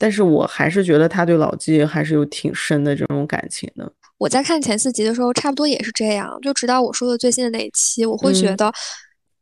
[0.02, 3.93] 但是我还是觉得他对老纪还是有挺深的这种感情的。
[4.18, 6.36] 我在看前四集的时候，差不多也是这样。
[6.41, 8.74] 就直到我说的最新的那一期，我会觉得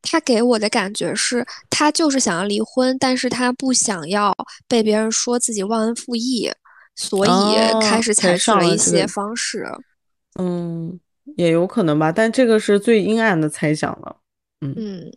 [0.02, 4.36] 他给我的感觉是，他就是想要离婚，但是他不想要
[4.68, 6.52] 被别人说自己忘恩负义，
[6.98, 7.30] 所以
[7.82, 9.66] 开始采取了一些方式。
[10.38, 11.00] 嗯，
[11.38, 14.18] 也有可能吧，但这个是最阴暗的猜想了。
[14.60, 15.10] 嗯，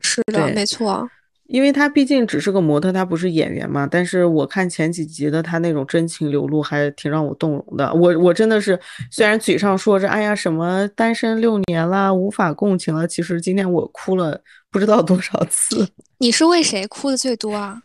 [0.00, 1.08] 是的，没错。
[1.46, 3.86] 因为他毕竟只是个模特，他不是演员嘛。
[3.90, 7.92] 但是我看前几集的他那种真情流露，还挺让我动容的。
[7.94, 8.78] 我我真的是，
[9.10, 14.40] 虽然嘴上说着“哎呀，什么单身六年啦，无法共情了”，其实今天我哭了
[14.70, 15.86] 不知道多少次。
[16.18, 17.82] 你是为谁哭的最多啊？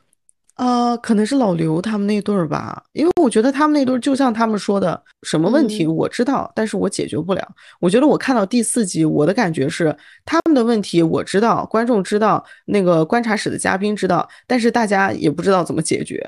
[0.57, 7.47] 呃，可能是老刘他们那对儿吧，因为我觉得他们那对儿就像他们说的，什么问题我知道，但是我解决不了。
[7.79, 9.95] 我觉得我看到第四集，我的感觉是
[10.25, 16.25] 他们的问题我知道，观众知道，那个观察室的嘉宾知道，但是大家也不知道怎么解决。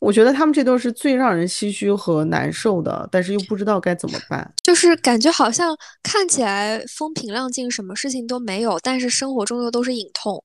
[0.00, 4.52] 我觉得他们这对儿是最让人唏嘘和难受的，但是又不知道该怎么办。
[4.62, 10.42] 就是感觉好像看起来风平浪静，什么事情都没有，但是生活中又都是隐痛。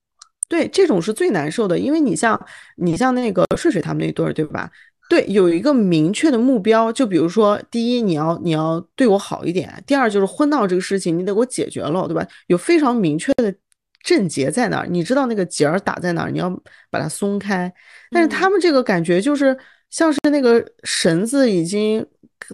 [0.48, 2.40] 对，这种是最难受的，因为你像
[2.76, 4.70] 你像那个睡睡他们那对儿，对吧？
[5.08, 12.26] 对，有一个明确的目标，就比如说，第一，你要你要对我好一点；第二，就是婚闹这个事情，你得给我解决了，对吧？
[12.46, 13.54] 有非常明确的
[14.02, 16.50] 症结在哪儿，你知道那个结儿打在哪儿，你要
[16.90, 17.72] 把它松开。
[18.10, 19.56] 但是他们这个感觉就是
[19.90, 22.04] 像是那个绳子已经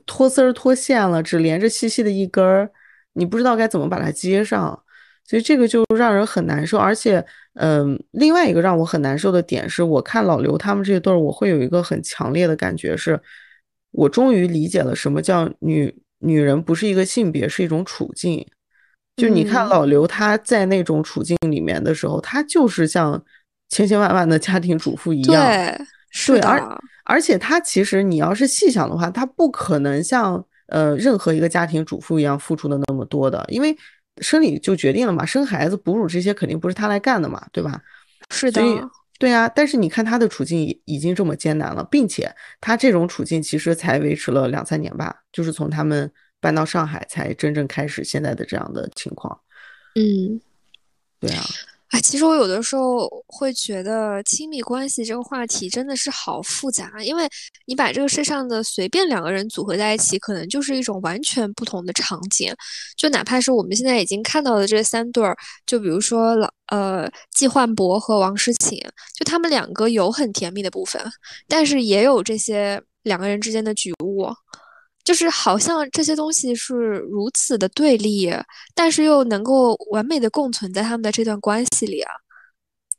[0.04, 2.70] 脱丝儿脱线了，只连着细细的一根儿，
[3.12, 4.82] 你不知道该怎么把它接上，
[5.30, 7.24] 所以这个就让人很难受，而且。
[7.54, 13.20] 嗯，另外一个让我很难受的点是，我看老刘他们这对儿，我会有一个很强烈的感觉，是
[13.90, 18.46] 我终于理解了什么叫女女人不是一个性别，是一种处境。
[19.16, 23.20] 就你看老刘他在那种处境里面的时候，他就是像
[23.68, 25.76] 千千万万的家庭主妇一样，对，
[26.10, 26.48] 是的。
[26.48, 33.76] 而而且他其实你要是细想的话，他不可能像呃任何一个家庭主妇一样付出的那么多的，因为。
[34.20, 37.82] 生理就决定了嘛，生孩子、哺乳这些肯定不是他来干的嘛，对吧？
[38.30, 38.62] 是的，
[39.18, 39.48] 对啊。
[39.48, 46.10] 但是你看他的处境已经这么艰难了，并且他这种处境其实才维持了两三年吧，就是从他们
[46.40, 49.40] 搬到上海才真正开始现在的这样的情况。
[49.94, 50.40] 嗯，
[51.18, 51.42] 对啊。
[51.90, 57.28] 哎，其实我有的时候会觉得亲密关系这个话题真的是好复杂，因为
[57.66, 62.54] 你把这个世上的随便两个人组合在一起，可能就是一种完全不同的场景。
[62.96, 65.36] 就哪怕是我们现在已经看到的这三对儿，
[65.66, 68.78] 就比如说老呃季焕博和王诗晴，
[69.18, 71.02] 就他们两个有很甜蜜的部分，
[71.48, 74.28] 但是也有这些两个人之间的举物。
[75.10, 76.72] 就是好像这些东西是
[77.10, 78.32] 如此的对立，
[78.76, 82.12] 但是又能够完美的共存在他们的这段关系里啊。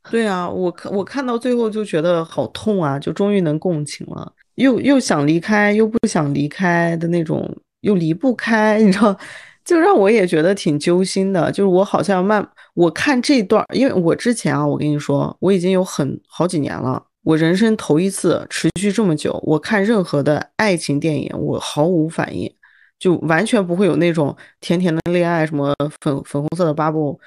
[0.09, 7.49] 对啊，我看我看到最后就觉得好痛啊，就终于能共情了，又又想离开又不想离开的那种，
[7.79, 9.17] 又离不开， 你知道，
[9.63, 11.49] 就让我也觉得挺揪心的。
[11.49, 17.05] 就是我好像慢，我看这段，因为我之前啊，我跟你说，我已经有很好几年了。
[17.23, 22.51] 我人生头一次持续这么久，我看任何的爱情电影，我毫无反应，
[22.97, 27.19] 就完全不会有那种甜甜的恋爱，什么粉粉红色的 bubble，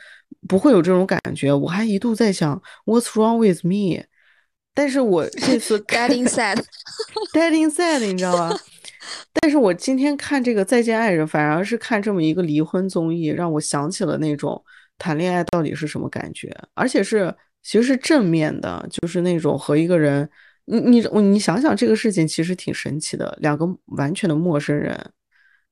[0.49, 1.53] 不会有这种感觉。
[1.53, 4.05] 我还一度在想，What's wrong with me？
[4.75, 8.59] 但是我这次 getting sad，getting sad，你知道吗？
[9.35, 14.61] 但是我今天看这个《再见爱人》，反而是看这么一个离婚综艺，让我想起了那种
[14.99, 17.33] 谈恋爱到底是什么感觉，而且是。
[17.65, 20.29] 其实是正面的，就是那种和一个人，
[20.67, 24.97] 你你你想想这个事情其实挺神奇的，两个完全的陌生人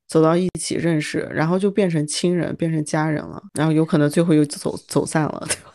[0.09, 5.72] 走到一起认识，然后就变成亲人，变成家人了，然后有可能最后又走走散了，对吧？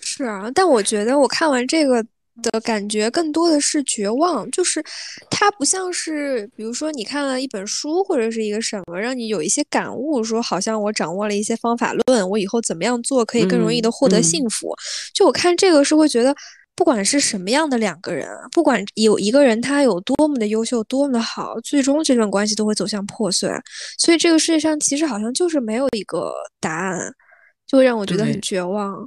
[0.00, 2.04] 是啊，但我觉得我看完这个。
[2.40, 4.82] 的感觉更多的是绝望，就是
[5.30, 14.74] 它不像是，比如说你看了一本书或者是一个什么，让你有一些感悟，说好像我掌握了一些方法论，我以后怎么样做可以更容易的获得幸福。
[15.12, 16.34] 就我看这个是会觉得，
[16.74, 23.50] 不管是什么样的两个人，不管有一个人他有多么的优秀，多么的好，最终这段关系都会走向破碎。
[23.98, 27.12] 所以这个世界上其实好像就是没有一个答案，
[27.66, 29.06] 就会让我觉得很绝望。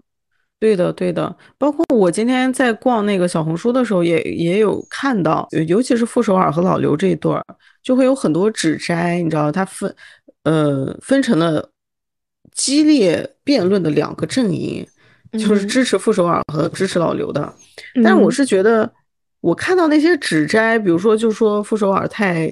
[0.57, 7.43] 对的，对的，包括我今天在逛那个小红书的时候，也也有看到，尤其是傅首尔和老刘这一对儿，
[7.83, 9.93] 就会有很多指摘，你知道，他分，
[10.43, 11.69] 呃，分成了
[12.53, 14.87] 激烈辩论的两个阵营，
[15.33, 17.53] 就是支持傅首尔和支持老刘的。
[18.03, 18.91] 但是我是觉得，
[19.41, 22.49] 我看到那些指摘，比如说就说傅首尔太，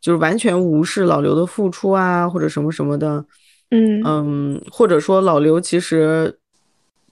[0.00, 3.24] 就是完全无视老刘的付出啊，或者什么什么的，
[3.70, 6.36] 嗯嗯，或者说老刘其实。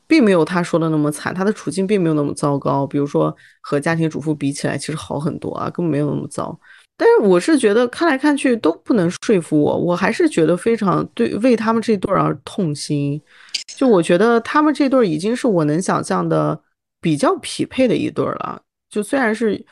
[0.06, 2.86] 并没有他说的那么惨，他的处境并没有那么糟糕。
[2.86, 6.58] 比如说和家庭主妇比起来，其实好很多啊，根本没有那么糟。
[6.96, 13.20] 但是我是觉得看来看去都不能说服我，我还是觉得非常对为他们这对儿而痛心。
[13.66, 16.60] 就我觉得他们这对儿已经是我能想象的
[17.00, 18.60] 比较匹配的一对儿了。
[18.90, 19.64] 就虽然是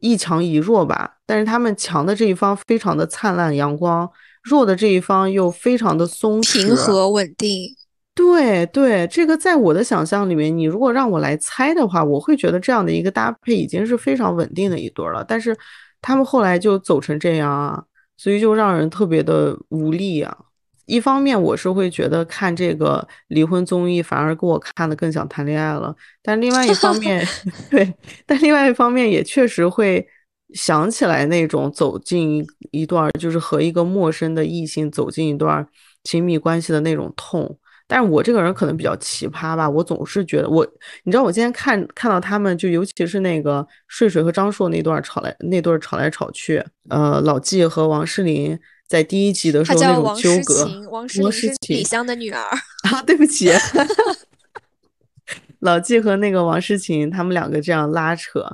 [0.00, 4.08] 一强一弱吧，但是他们强的这一方非常的灿烂阳光，
[4.42, 7.74] 弱的这一方又非常的松弛平和稳定。
[8.26, 15.24] 对对，这个在我的想象里面，你如果让我来猜的话，我会觉得这样的一个搭配已经是非常稳定的一对了。
[15.26, 15.56] 但是
[16.02, 17.84] 他们后来就走成这样啊，
[18.16, 20.36] 所以就让人特别的无力啊。
[20.86, 27.24] 一方面我是会觉得看这个离婚综艺反而给我看的更想谈恋爱了，但另外一方面，
[27.70, 27.94] 对，
[28.26, 30.04] 但另外一方面也确实会
[30.52, 35.64] 想起来那种走进一段就是和一个陌生的异性走进一段
[36.02, 37.56] 亲密关系的那种痛。
[37.88, 40.66] 但是我这个人可能比较奇葩吧，我总是觉得我，
[41.04, 48.58] 你知道我今天看看到他们，就尤其是那个睡睡和张硕那段吵来那对吵来吵去，呃，老纪和王诗龄
[48.88, 52.40] 在第一集的时候那种纠葛，王诗龄是李湘的女儿
[52.90, 53.50] 啊，对不起，
[55.60, 58.44] 老纪和那个王诗晴他们两个这样拉扯，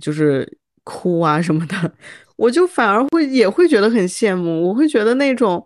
[0.00, 1.92] 就是哭啊什么的，
[2.34, 5.64] 我就反而会也会觉得很羡慕，我会觉得那种。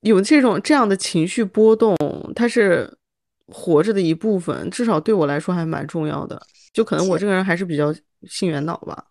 [0.00, 1.96] 有这种这样的情绪波动，
[2.34, 2.90] 它是
[3.46, 6.40] 活着的一部分，至少对我来说还蛮重要的。
[6.72, 7.92] 就可能我这个人还是比较
[8.28, 9.04] 性缘脑吧。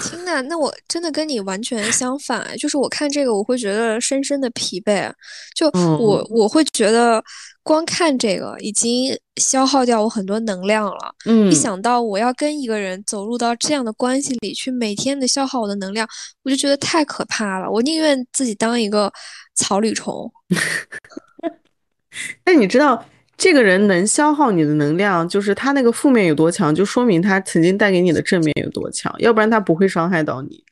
[0.00, 5.12] 天呐，那我真的跟你完全相反，就是我看这个我会觉得深深的疲惫，
[5.54, 5.68] 就
[5.98, 7.22] 我我会觉得
[7.68, 11.14] 光看这个已经消耗掉我很多能量了。
[11.26, 16.08] 嗯，一想到我要跟一个人走入到这样的关系里去，每天的消耗我的能量，
[16.44, 17.70] 我就觉得太可怕了。
[17.70, 19.12] 我宁愿自己当一个。
[19.60, 20.30] 草履虫，
[22.46, 23.04] 那你知道
[23.36, 30.62] 这个人能消耗你的能量，就是他那个负面有多强，就说明他曾经带给你的正面有多强，要不然他不会伤害到你。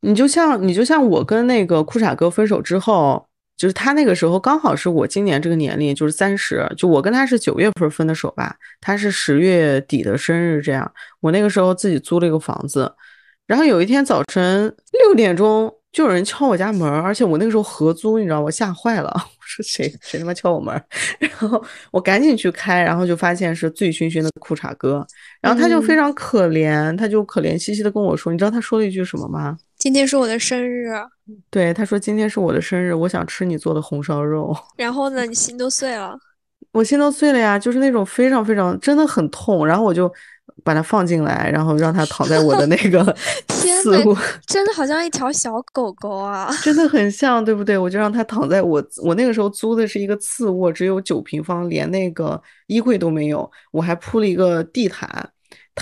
[0.00, 3.24] 你就像你就像我跟那个裤衩哥分手之后，
[3.60, 10.90] 就是他那个时候刚好是我今年这个年龄，就是三十，就我跟他是九月份分的手吧，他是十月底的生日，这样
[11.20, 12.90] 我那个时候自己租了一个房子，
[13.46, 15.70] 然后有一天早晨六点钟。
[15.92, 19.10] 就有人敲我家门，而且我那个时候合租，你知道，我吓坏了。
[19.12, 20.72] 我说谁谁他妈敲我门？
[21.18, 25.04] 然后我赶紧去开，然后就发现是醉醺醺的裤衩哥。
[25.40, 29.58] 然后他就非常可怜，他就可怜兮兮的跟我说：“你知道他说了一句什么吗？
[29.80, 30.86] 今天是我的生日。”
[31.50, 34.54] 对，他说：“今天是我的生日，我想吃你做的红烧肉。
[34.78, 36.16] ”然后呢，你心都碎了。
[36.70, 39.66] 我心都碎了呀，就是那种非常非常真的很痛。
[39.66, 40.12] 然后我就。
[40.62, 43.16] 把它放进来，然后让它躺在我的那个
[43.48, 44.14] 次卧，
[44.46, 47.78] 真的好像一条小狗狗啊， 真的很像，对不对？
[47.78, 55.30] 我就让它躺在我我那个时候租的是一个次卧，只有九平方，连那个衣柜都没有，我还铺了一个地毯。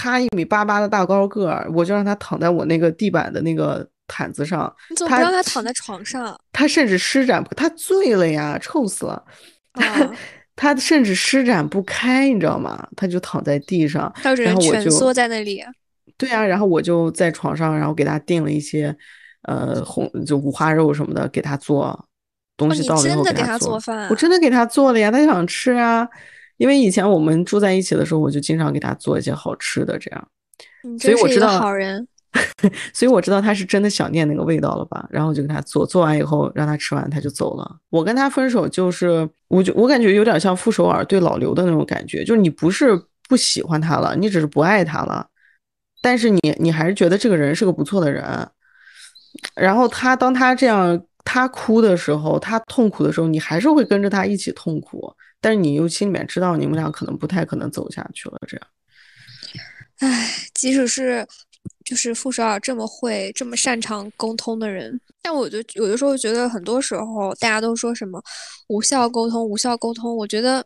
[0.01, 4.72] 它一米八八的大高个儿，我就让他躺在我那个地板的那个毯子上。
[4.88, 6.38] 你怎么不让他躺在床上？
[6.53, 9.20] 他甚至施展，他醉了呀，臭死了。
[9.74, 10.09] 他
[10.55, 12.86] 他甚至施展不开，你知道吗？
[12.96, 15.64] 他就躺在地上，然后我就缩在那里。
[16.16, 18.96] 对啊，然后我就在床上，然后给他订了一些，
[19.42, 22.07] 呃，红就五花肉什么的，给他做
[22.57, 22.86] 东西。
[22.86, 26.09] 到了以后给他做饭，我真的给他做了呀，他想吃啊。
[26.59, 30.28] 因为以前我们住在一起的时候，我就经常给他做一些好吃的，这样。
[31.00, 32.06] 所以我知道好人。
[32.92, 35.09] 所以我知道他是真的想念那个味道了吧？
[35.11, 37.76] 然后我就给他做，做完以后让他吃完，他就走了。
[37.88, 45.26] 我跟他分手就是，我就我感觉有点像傅首尔对老刘的那种感觉，就是你不是不喜欢他了，你只是不爱他了，
[46.02, 48.24] 但是你你还是觉得这个人是个不错的人。
[49.54, 58.39] 然后他当他这样他哭的时候，他痛苦的时候，你还是会跟着他一起痛苦，但是你又心里面知道你们俩可能不太可能走下去了。
[58.47, 58.66] 这样，
[59.99, 61.26] 唉，即使是。
[61.84, 68.22] 就是傅首尔这么会、这么擅长沟通的人，但我就有的时候觉得，很多时候大家都说什么
[68.68, 70.64] 无效沟通、无效沟通，我觉得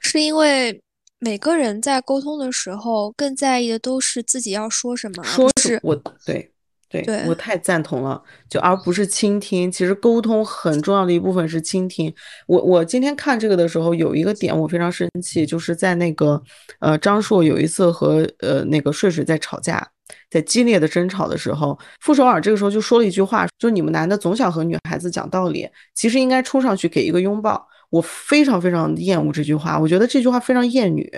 [0.00, 0.82] 是因为
[1.20, 5.94] 每个人在沟通的时候更在意的都是自己要说什么，说是我
[6.24, 6.52] 对
[6.90, 9.70] 对我太赞同了，就而不是倾听。
[9.70, 12.12] 其实沟通很重要的一部分是倾听。
[12.48, 16.42] 我我今天看这个的时候，有一个点我非常生气，就是在那个
[16.80, 19.86] 呃张硕有一次和呃那个睡睡在吵架，
[20.28, 27.64] 在激烈的争吵的时候，傅首尔这个时候就说了一句话，就你们男的总想和女孩子讲道理，其实应该冲上去给一个拥抱。
[27.90, 31.08] 我非常非常厌恶这句话，我觉得这句话非常厌女，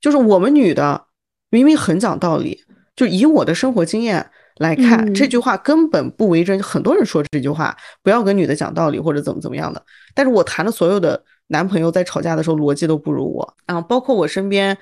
[0.00, 1.04] 就是我们女的
[1.50, 2.64] 明明很讲道理，
[2.96, 4.28] 就以我的生活经验。
[4.56, 9.82] 来看这句话根本不为真，很多人说这句话不要跟女的讲道理或者怎么怎么样的。
[10.14, 14.76] 但是我谈的所有的男朋友在吵架的时候逻辑都不如我啊，包括我身边，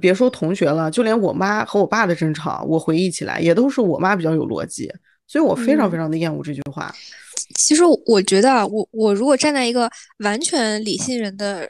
[0.00, 4.92] 别说同学了，就连我妈和我爸的争吵，我回忆起来也都是我妈比较有逻辑，
[5.26, 6.94] 所以我非常非常的厌恶这句话。
[7.54, 11.68] 其实我觉得，我我如果站在一个完全理性人的。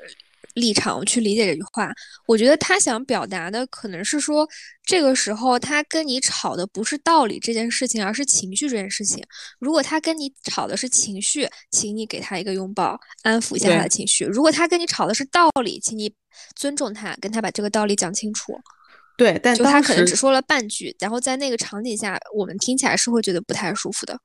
[0.57, 1.92] 立场去理解这句话，
[2.26, 4.48] 我觉得他想表达的可能是说，
[4.84, 9.22] 这个时候他跟你吵的不是道理这件事情，而是情绪这件事情。
[9.59, 16.11] 如果他跟你吵的是情绪，请你给他一个拥抱，安抚一下他的情绪；如果他跟你吵的是道理，请你
[16.54, 18.59] 尊重他，跟他把这个道理讲清楚。
[19.18, 24.18] 对，但就他可能只说了半句，然后在那个场景下，我们听起来是会觉得不太舒服的。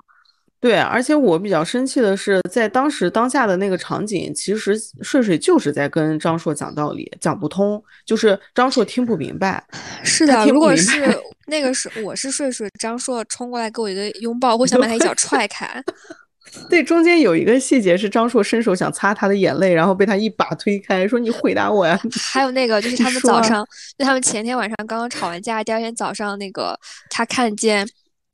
[0.62, 9.64] 对，而且我比较生气的是，在当时当下的那个场景，其实睡睡就是在跟张硕讲道理，讲不通，就是张硕听不明白。
[10.06, 11.02] 是的，如果是
[11.48, 15.84] 那个是我是睡睡，张硕冲过来给我一个拥抱，我想把他一脚踹开。
[16.70, 22.00] 对，中间有一个细节是张硕伸手想擦他的眼泪，然后被他一把推开，说：“你回答我呀。
[22.32, 23.66] ”还有那个就是他们早上，
[23.98, 26.78] 就他们前天晚上刚刚吵完架，第二天早上那个
[27.10, 27.88] 他看见。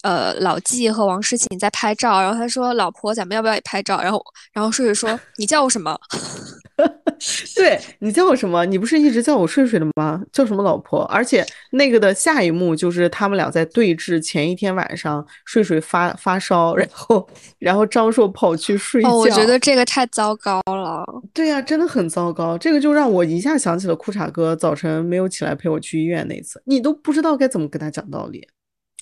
[0.04, 4.24] 呃，老纪和王诗琴在拍照，然后他说：“老婆，咱们要不要也拍照？”然后，
[4.54, 5.98] 然后睡睡说：“你叫我什么？
[7.56, 8.64] 对你叫我什么？
[8.66, 10.22] 你不是一直叫我睡睡的吗？
[10.32, 11.04] 叫什么老婆？
[11.06, 14.22] 而且那个的下一幕就是他们俩在对峙。
[14.22, 17.28] 前一天晚上，睡睡发发烧，然后，
[17.58, 19.10] 然后张硕跑去睡觉。
[19.16, 21.04] 我觉得这个太糟糕了。
[21.34, 22.58] 对呀，真的很糟糕。
[22.58, 28.48] 这个就让我一下想起了裤衩哥早晨没有起来陪我去医院那次，你都不知道该怎么跟他讲道理。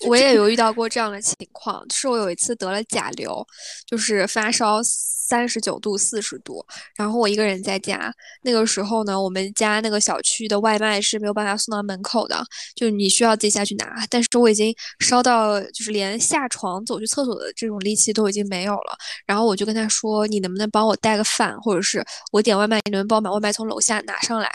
[0.06, 3.46] 我也有遇到过这样的情况，是我有一次得了甲流，
[3.86, 8.12] 就是发烧三十九度、四十度，然后我一个人在家。
[8.42, 12.44] 那个时候呢，我们家那个小区的外卖是没有办法送到门口的，
[12.74, 14.06] 就你需要自己下去拿。
[14.10, 18.96] 但是我已经烧到，就是连下床走去厕所的这种力气都已经没有了。
[19.26, 24.50] 然后我就跟他说：“你能不能帮我带个饭，或者是我点外卖，你能帮我把外卖从楼下拿上来？”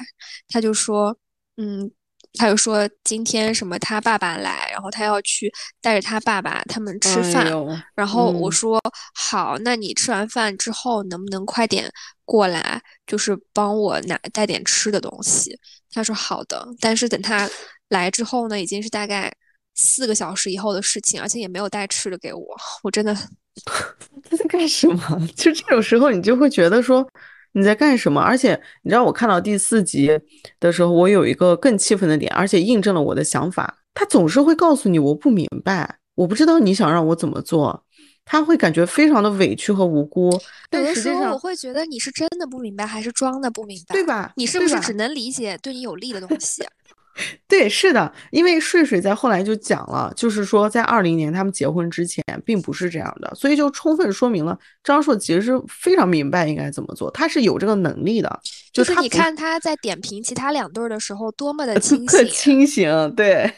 [0.49, 1.17] 他就说
[1.57, 1.91] ：“嗯。”
[2.39, 5.51] 他就说今天什么他爸爸来，然后他要去
[5.81, 7.51] 带着他爸爸他们吃饭。
[7.93, 8.81] 然后我说
[9.13, 11.91] 好，那你吃完饭之后能不能快点
[12.23, 15.57] 过来，就是帮我拿带点吃的东西？
[15.91, 16.65] 他说好的。
[16.79, 17.49] 但是等他
[17.89, 19.31] 来之后呢，已经是大概
[19.75, 22.45] 四个小时以后的事情，而且也没有带吃的给我。
[22.81, 23.13] 我真的
[24.23, 25.27] 他在干什么？
[25.35, 27.05] 就这种时候，你就会觉得说。
[27.53, 28.21] 你在干什么？
[28.21, 30.19] 而且你知道，我看到第四集
[30.59, 33.77] 的时候，我有一个更气愤的点，而且印证了我的想法。
[33.93, 37.83] 他总是会告诉你我不明白，我不知道你想让我怎么做，
[38.23, 40.31] 他会感觉非常的委屈和无辜。
[40.71, 44.31] 有的时候我会觉得你是真的不明白，还是装的不明白，对吧？
[44.37, 46.63] 你是不是只能理解对你有利的东西？
[47.47, 58.39] 对，是的，因为睡睡在后来就讲了，就是说在二零年他们结婚之前并不是这样的，所以就充分说明了张硕其实是非常明白应该怎么做，他是有这个能力的。
[58.71, 63.51] 就是你看他在点评其他两对的时候多么的清醒， 清醒，对，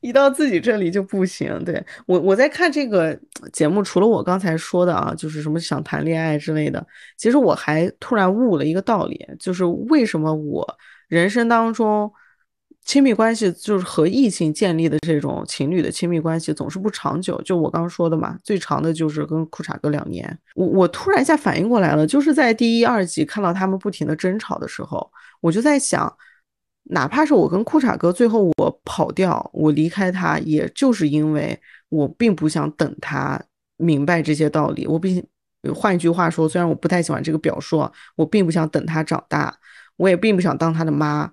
[0.00, 1.64] 一到自己这里就不行。
[1.64, 3.16] 对我，我在看这个
[3.52, 6.84] 节目，除了我刚才说的啊，就是什么想谈恋爱之类的，
[7.16, 10.66] 其实我还突然悟了一个道理，就是为什么我
[11.06, 12.12] 人生当中。
[12.84, 20.38] 亲密关系就是和异性建立的这种情侣的亲密关系总是不长久，就我刚说的嘛，最长的就是跟裤衩哥两年。
[20.54, 25.10] 我我突然一下反应过来了，就是在第一、二集看到他们不停的争吵的时候，
[25.40, 26.14] 我就在想，
[26.90, 31.58] 哪怕是我跟裤衩哥最后我跑掉，我离开他，也就是因为
[31.88, 33.42] 我并不想等他
[33.78, 34.86] 明白这些道理。
[34.86, 35.26] 我并
[35.74, 39.56] 换一句话说，虽然我不太喜欢这个表述，我并不想等他长大，
[39.96, 41.32] 我也并不想当他的妈。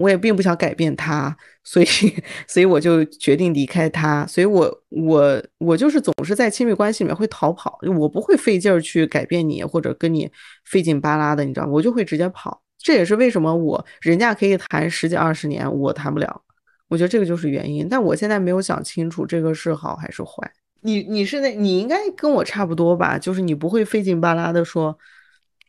[0.00, 1.86] 我也并不想改变他，所以，
[2.48, 4.24] 所以我就决定离开他。
[4.26, 10.30] 所以，我，我，我就是总是在亲密关系里面会逃跑，我不会费劲儿去改变你，或者跟你
[10.64, 11.72] 费劲巴拉的，你知道吗？
[11.72, 12.62] 我就会直接跑。
[12.78, 16.42] 这也是为什么我人家可以谈十几二十年，我谈不了。
[16.88, 17.86] 我觉得这个就是原因。
[17.86, 20.50] 但我现在没有想清楚这个是好还是坏。
[20.80, 23.18] 你，你是那，你应该跟我差不多吧？
[23.18, 24.96] 就是你不会费劲巴拉的说。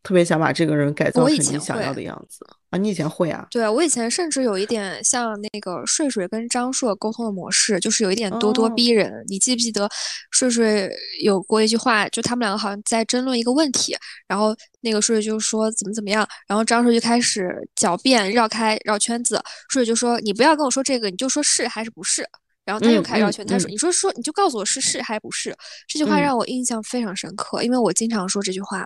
[0.04, 2.78] 特别想把这个人改造成你想要的样子啊！
[2.78, 3.46] 你以前会啊？
[3.52, 9.24] 对啊，我以前甚至有一点像那个睡睡跟张硕沟通的模式，就是有一点咄咄逼人。
[9.28, 9.88] 你记不记得
[10.32, 10.90] 睡睡
[11.24, 13.96] 有过一句话，就他们两个好像在争论一个问题，
[14.28, 19.36] 然后那个睡睡就说怎么怎么样，然后张硕就开始狡辩绕开绕圈子，
[19.70, 22.28] 睡睡就说你不要跟我说这个，你就说是还是不是。
[22.64, 25.54] 然后他又开始绕圈，他说：“你说说，你就告诉我是是还是不是？”
[25.90, 28.86] 这句话让我印象非常深刻，因为我经常说这句话。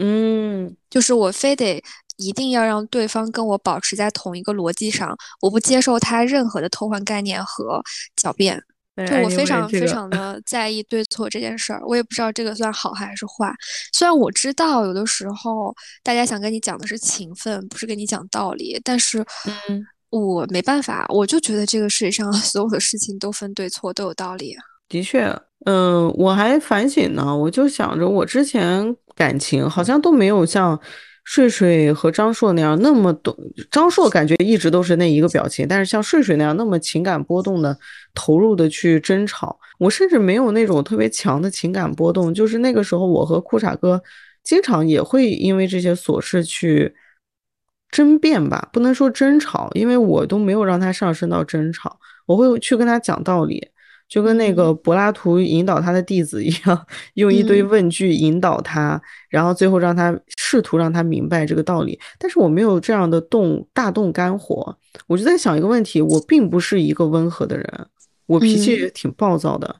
[0.00, 1.82] 嗯，就是我非得
[2.16, 7.82] 一定要让对方跟我保持在同一个逻辑上，我不接受他任何的偷换概念和
[8.20, 8.62] 狡辩。
[8.96, 13.50] 就我非常非常的在意对错这件事儿，我也不知道这个算好还是坏。
[13.92, 19.86] 虽然我知道有的时候大家想跟你讲的是情分，不是跟你讲道理，但是，嗯。
[20.10, 24.56] 我没办法，我就觉得这个世界上 所有的事情都分对错，都有道理。
[24.88, 25.24] 的确，
[25.66, 28.84] 嗯，我还反省呢，我就想着我之前
[29.20, 30.80] 感情好像都没有像
[31.24, 33.36] 睡睡和张硕那样那么懂。
[33.70, 37.78] 张硕感觉一直都是那一个表情，但是像睡睡那样那么情感波动的、
[38.14, 42.32] 投入的去争吵，我甚至没有那种特别强的情感波动。
[42.32, 44.02] 就是那个时候，我和裤衩哥
[44.42, 46.94] 经常也会因为这些琐事去。
[47.92, 51.98] 争辩吧，不能说争吵，因为我都没有让他上升到争吵。
[52.24, 53.66] 我会去跟他讲道理，
[54.10, 59.00] 就跟那个柏拉图引导他的弟子一样，用一堆问句引导他，
[59.30, 61.98] 然后最后让他试图让他明白这个道理。
[62.18, 67.86] 但是我没有这样的动大动肝火，我就在想一个问题：我并不是一个温和的人，
[68.26, 69.76] 我脾气也挺暴躁的，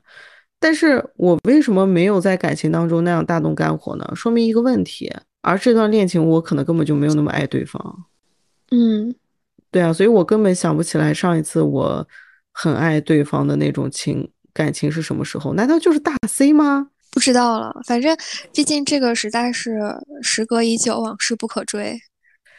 [0.59, 4.09] 但是我为什么没有在感情当中那样大动肝火呢？
[4.15, 5.13] 说明一个问题。
[5.43, 8.05] 而这段恋情，我可能根本就没有那么爱对方。
[8.69, 9.13] 嗯，
[9.71, 12.07] 对啊，所以我根本想不起来上一次我
[12.61, 15.55] 很爱对方的那种情感情是什么时候？
[15.55, 16.89] 难道就是大 C 吗？
[17.09, 18.15] 不知道了，反正
[18.53, 19.79] 毕竟这个实在是
[20.21, 21.99] 时隔已久，往事不可追。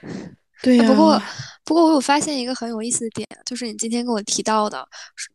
[0.61, 0.89] 对呀。
[0.89, 1.23] 不过，
[1.65, 4.85] 不过我有发现一个很有意思的点，就是你今天跟我提到的，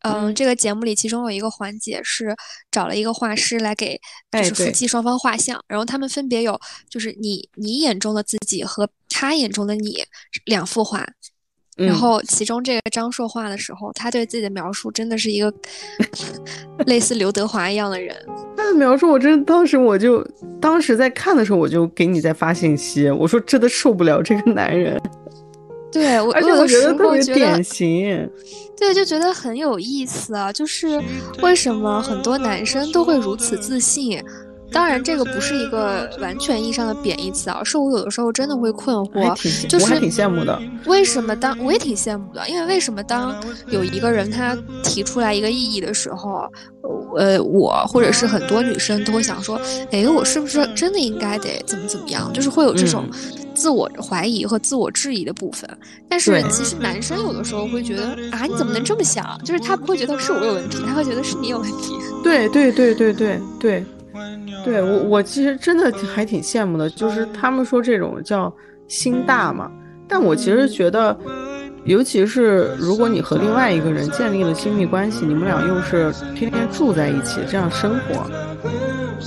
[0.03, 2.35] 嗯，这个节目里其中有一个环节是
[2.69, 3.97] 找了一个画师来给
[4.31, 6.59] 就是夫妻双方画像，然后他们分别有
[6.89, 10.03] 就是你你眼中的自己和他眼中的你
[10.45, 11.07] 两幅画，
[11.77, 15.53] 然后其中这个张硕画的时候，他对自己的描述真的是一个
[16.87, 18.15] 类似刘德华一样的人。
[18.55, 20.25] 他的描述，我真的当时我就
[20.59, 24.99] 当时在看的时候，我就给你在发信息，我说真的受不了这个男人。
[25.91, 28.29] 对，我 而且我觉得特别典型，
[28.77, 30.51] 对，就觉得很有意思啊。
[30.51, 31.01] 就是
[31.41, 34.21] 为什么很多男生都会如此自信？
[34.71, 39.33] 当然，这个不是一个完全意义上的贬义词啊，是我有的时候真的会困惑，
[39.67, 40.61] 就是我还挺羡慕的。
[40.85, 42.47] 为什么当我也挺羡慕的？
[42.49, 43.35] 因为为什么当
[43.69, 46.49] 有一个人他提出来一个意义的时候，
[47.17, 49.59] 呃，我或者是很多女生都会想说，
[49.91, 52.31] 哎，我是不是真的应该得怎么怎么样？
[52.33, 53.05] 就是会有这种。
[53.57, 55.67] 自我怀疑和自我质疑的部分，
[56.07, 59.25] 但是其实男生有的时候会觉得啊，你怎么能这么想？
[59.43, 61.95] 就是他不会觉得是我有问题，他会觉得是你有问题。
[62.23, 63.85] 对对对对对对，对
[64.63, 68.53] 对我我其实真的还挺羡慕的，就是他们说这种叫
[68.87, 69.71] 心大嘛，
[70.07, 71.17] 但我其实觉得，
[71.85, 78.29] 尤其是如果你和另外一个人建立了亲密关系，你们俩又是天天住在一起这样生活。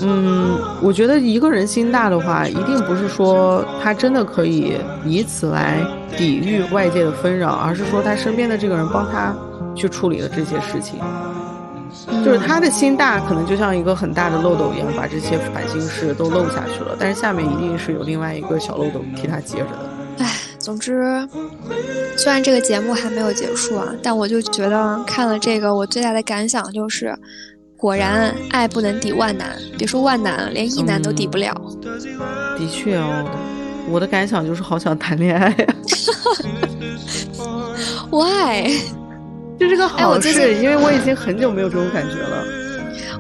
[0.03, 5.85] 嗯，我觉得一个人心大的话，一定不是说他真的可以以此来
[6.17, 9.35] 抵御外界的纷扰，而是说他身边的这个人帮他
[9.75, 11.01] 去处理了这些事情。
[12.25, 16.97] 就是他的心大，可能就像一个很大的漏斗一样，把这些烦心事都漏下去了。
[16.99, 19.91] 但是下面一定是有另外一个小漏斗替他接着的。
[20.19, 21.27] 唉，总之，
[22.17, 27.17] 虽然这个节目还没有结束啊，但我就觉得看了这个，我最大的感想就是。
[27.77, 31.51] 果然，爱不能抵万难，别说万难，连一难都抵不了。
[32.59, 33.25] 的确哦，
[33.89, 35.67] 我的感想就是好想谈恋爱。
[38.13, 39.00] Why？
[39.61, 42.43] 这是个好事，因为我已经很久没有这种感觉了。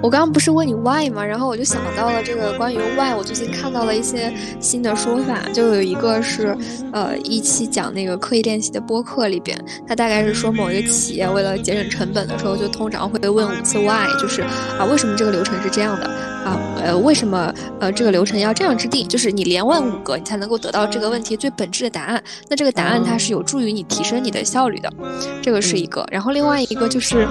[0.02, 1.22] 我刚刚不是问你 why 吗？
[1.22, 6.56] 然后我就想到了这个关于 why，我最近看到了一些新的说法，就有一个是，
[6.94, 16.10] 呃，一期讲那个刻意练习的播客里边，它大概是说某一个企业为了节省成本的时候，就通常会问五次 why，就是啊，为什么这个流程是这样的？
[16.82, 19.06] 呃，为什么呃这个流程要这样制定？
[19.08, 22.22] 就是你连问五个，你才能够得到这个问题最本质的答案。
[22.48, 24.92] 那这个答案它是有助于你提升你的效率的，
[25.42, 26.06] 这个是一个。
[26.10, 27.26] 然后另外一个就是，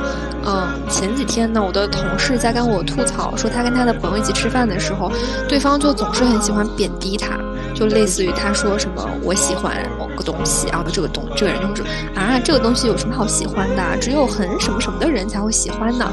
[0.46, 5.12] 嗯，前几天呢，我的同事在跟我吐槽说，他跟他的朋友一起吃饭的时候，
[5.48, 7.38] 对方就总是很喜欢贬低他，
[7.74, 9.86] 就类似于他说什么我喜欢
[10.20, 13.82] 个东西啊，这个东这个人就是啊，这个东西有什么好喜欢的？
[14.00, 16.12] 只有很什么什么的人才会喜欢呢？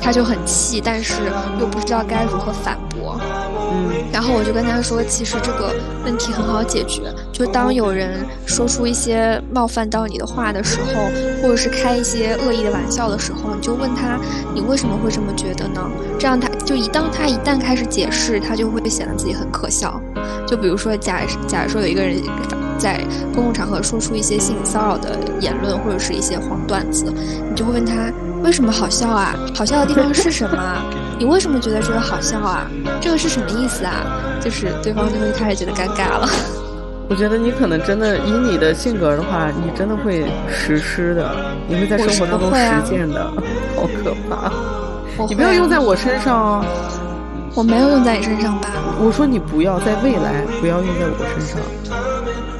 [0.00, 1.14] 他就很气，但是
[1.58, 3.18] 又不知道该如何反驳。
[3.70, 5.74] 嗯，然后我就跟他说，其实这个
[6.04, 11.02] 问题很好解决，就当有人说出一些冒犯到你的话的时候，
[11.42, 14.18] 或者是开一些恶意的玩笑的时候，你就问他，
[14.54, 15.82] 你为什么会这么觉得呢？
[16.18, 20.00] 这样他就一当他一旦开始解释，他就会显得自己很可笑。
[20.46, 22.16] 就比如说，假假如说有一个人
[22.78, 23.04] 在
[23.34, 27.12] 公共场合说出一些性骚扰的言论，或者是一些黄段子，
[27.50, 27.94] 你就会问他。
[28.40, 29.34] 为什么好笑啊？
[29.52, 30.82] 好笑的地方是什么？
[31.18, 32.70] 你为什么觉得这个好笑啊？
[33.00, 34.06] 这个是什么意思啊？
[34.40, 36.28] 就是对方就会开始觉得尴尬了。
[37.10, 41.34] 我觉得你可能真的以你的性格的话，你真的会实施的，
[41.66, 43.24] 你会在生活当中实践的，
[43.74, 44.52] 好可怕！
[45.28, 46.64] 你不要用在我身上哦。
[47.54, 48.68] 我没有用在你身上吧？
[49.00, 51.58] 我说你不要在未来不要用在我身上。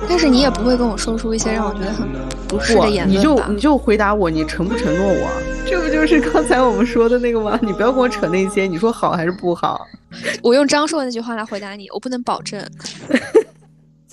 [0.09, 2.09] 但是你也不会跟我说出一些让我觉得很
[2.49, 5.31] 不适的言论你就你就回答我，你承不承诺我？
[5.69, 7.59] 这不就是刚才我们说的那个吗？
[7.63, 9.87] 你不要跟我扯那些，你说好还是不好？
[10.43, 12.61] 我用张硕那句话来回答你，我不能保证。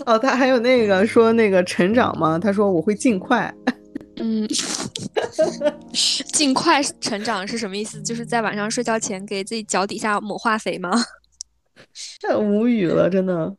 [0.06, 2.38] 哦，他还有那个说那个成长吗？
[2.38, 3.54] 他说我会尽快。
[4.18, 4.48] 嗯，
[6.34, 8.02] 尽快成长是什么意思？
[8.02, 10.92] 就是在晚上睡觉前给自己脚底下抹化肥吗？
[12.22, 13.56] 太无语了，真的。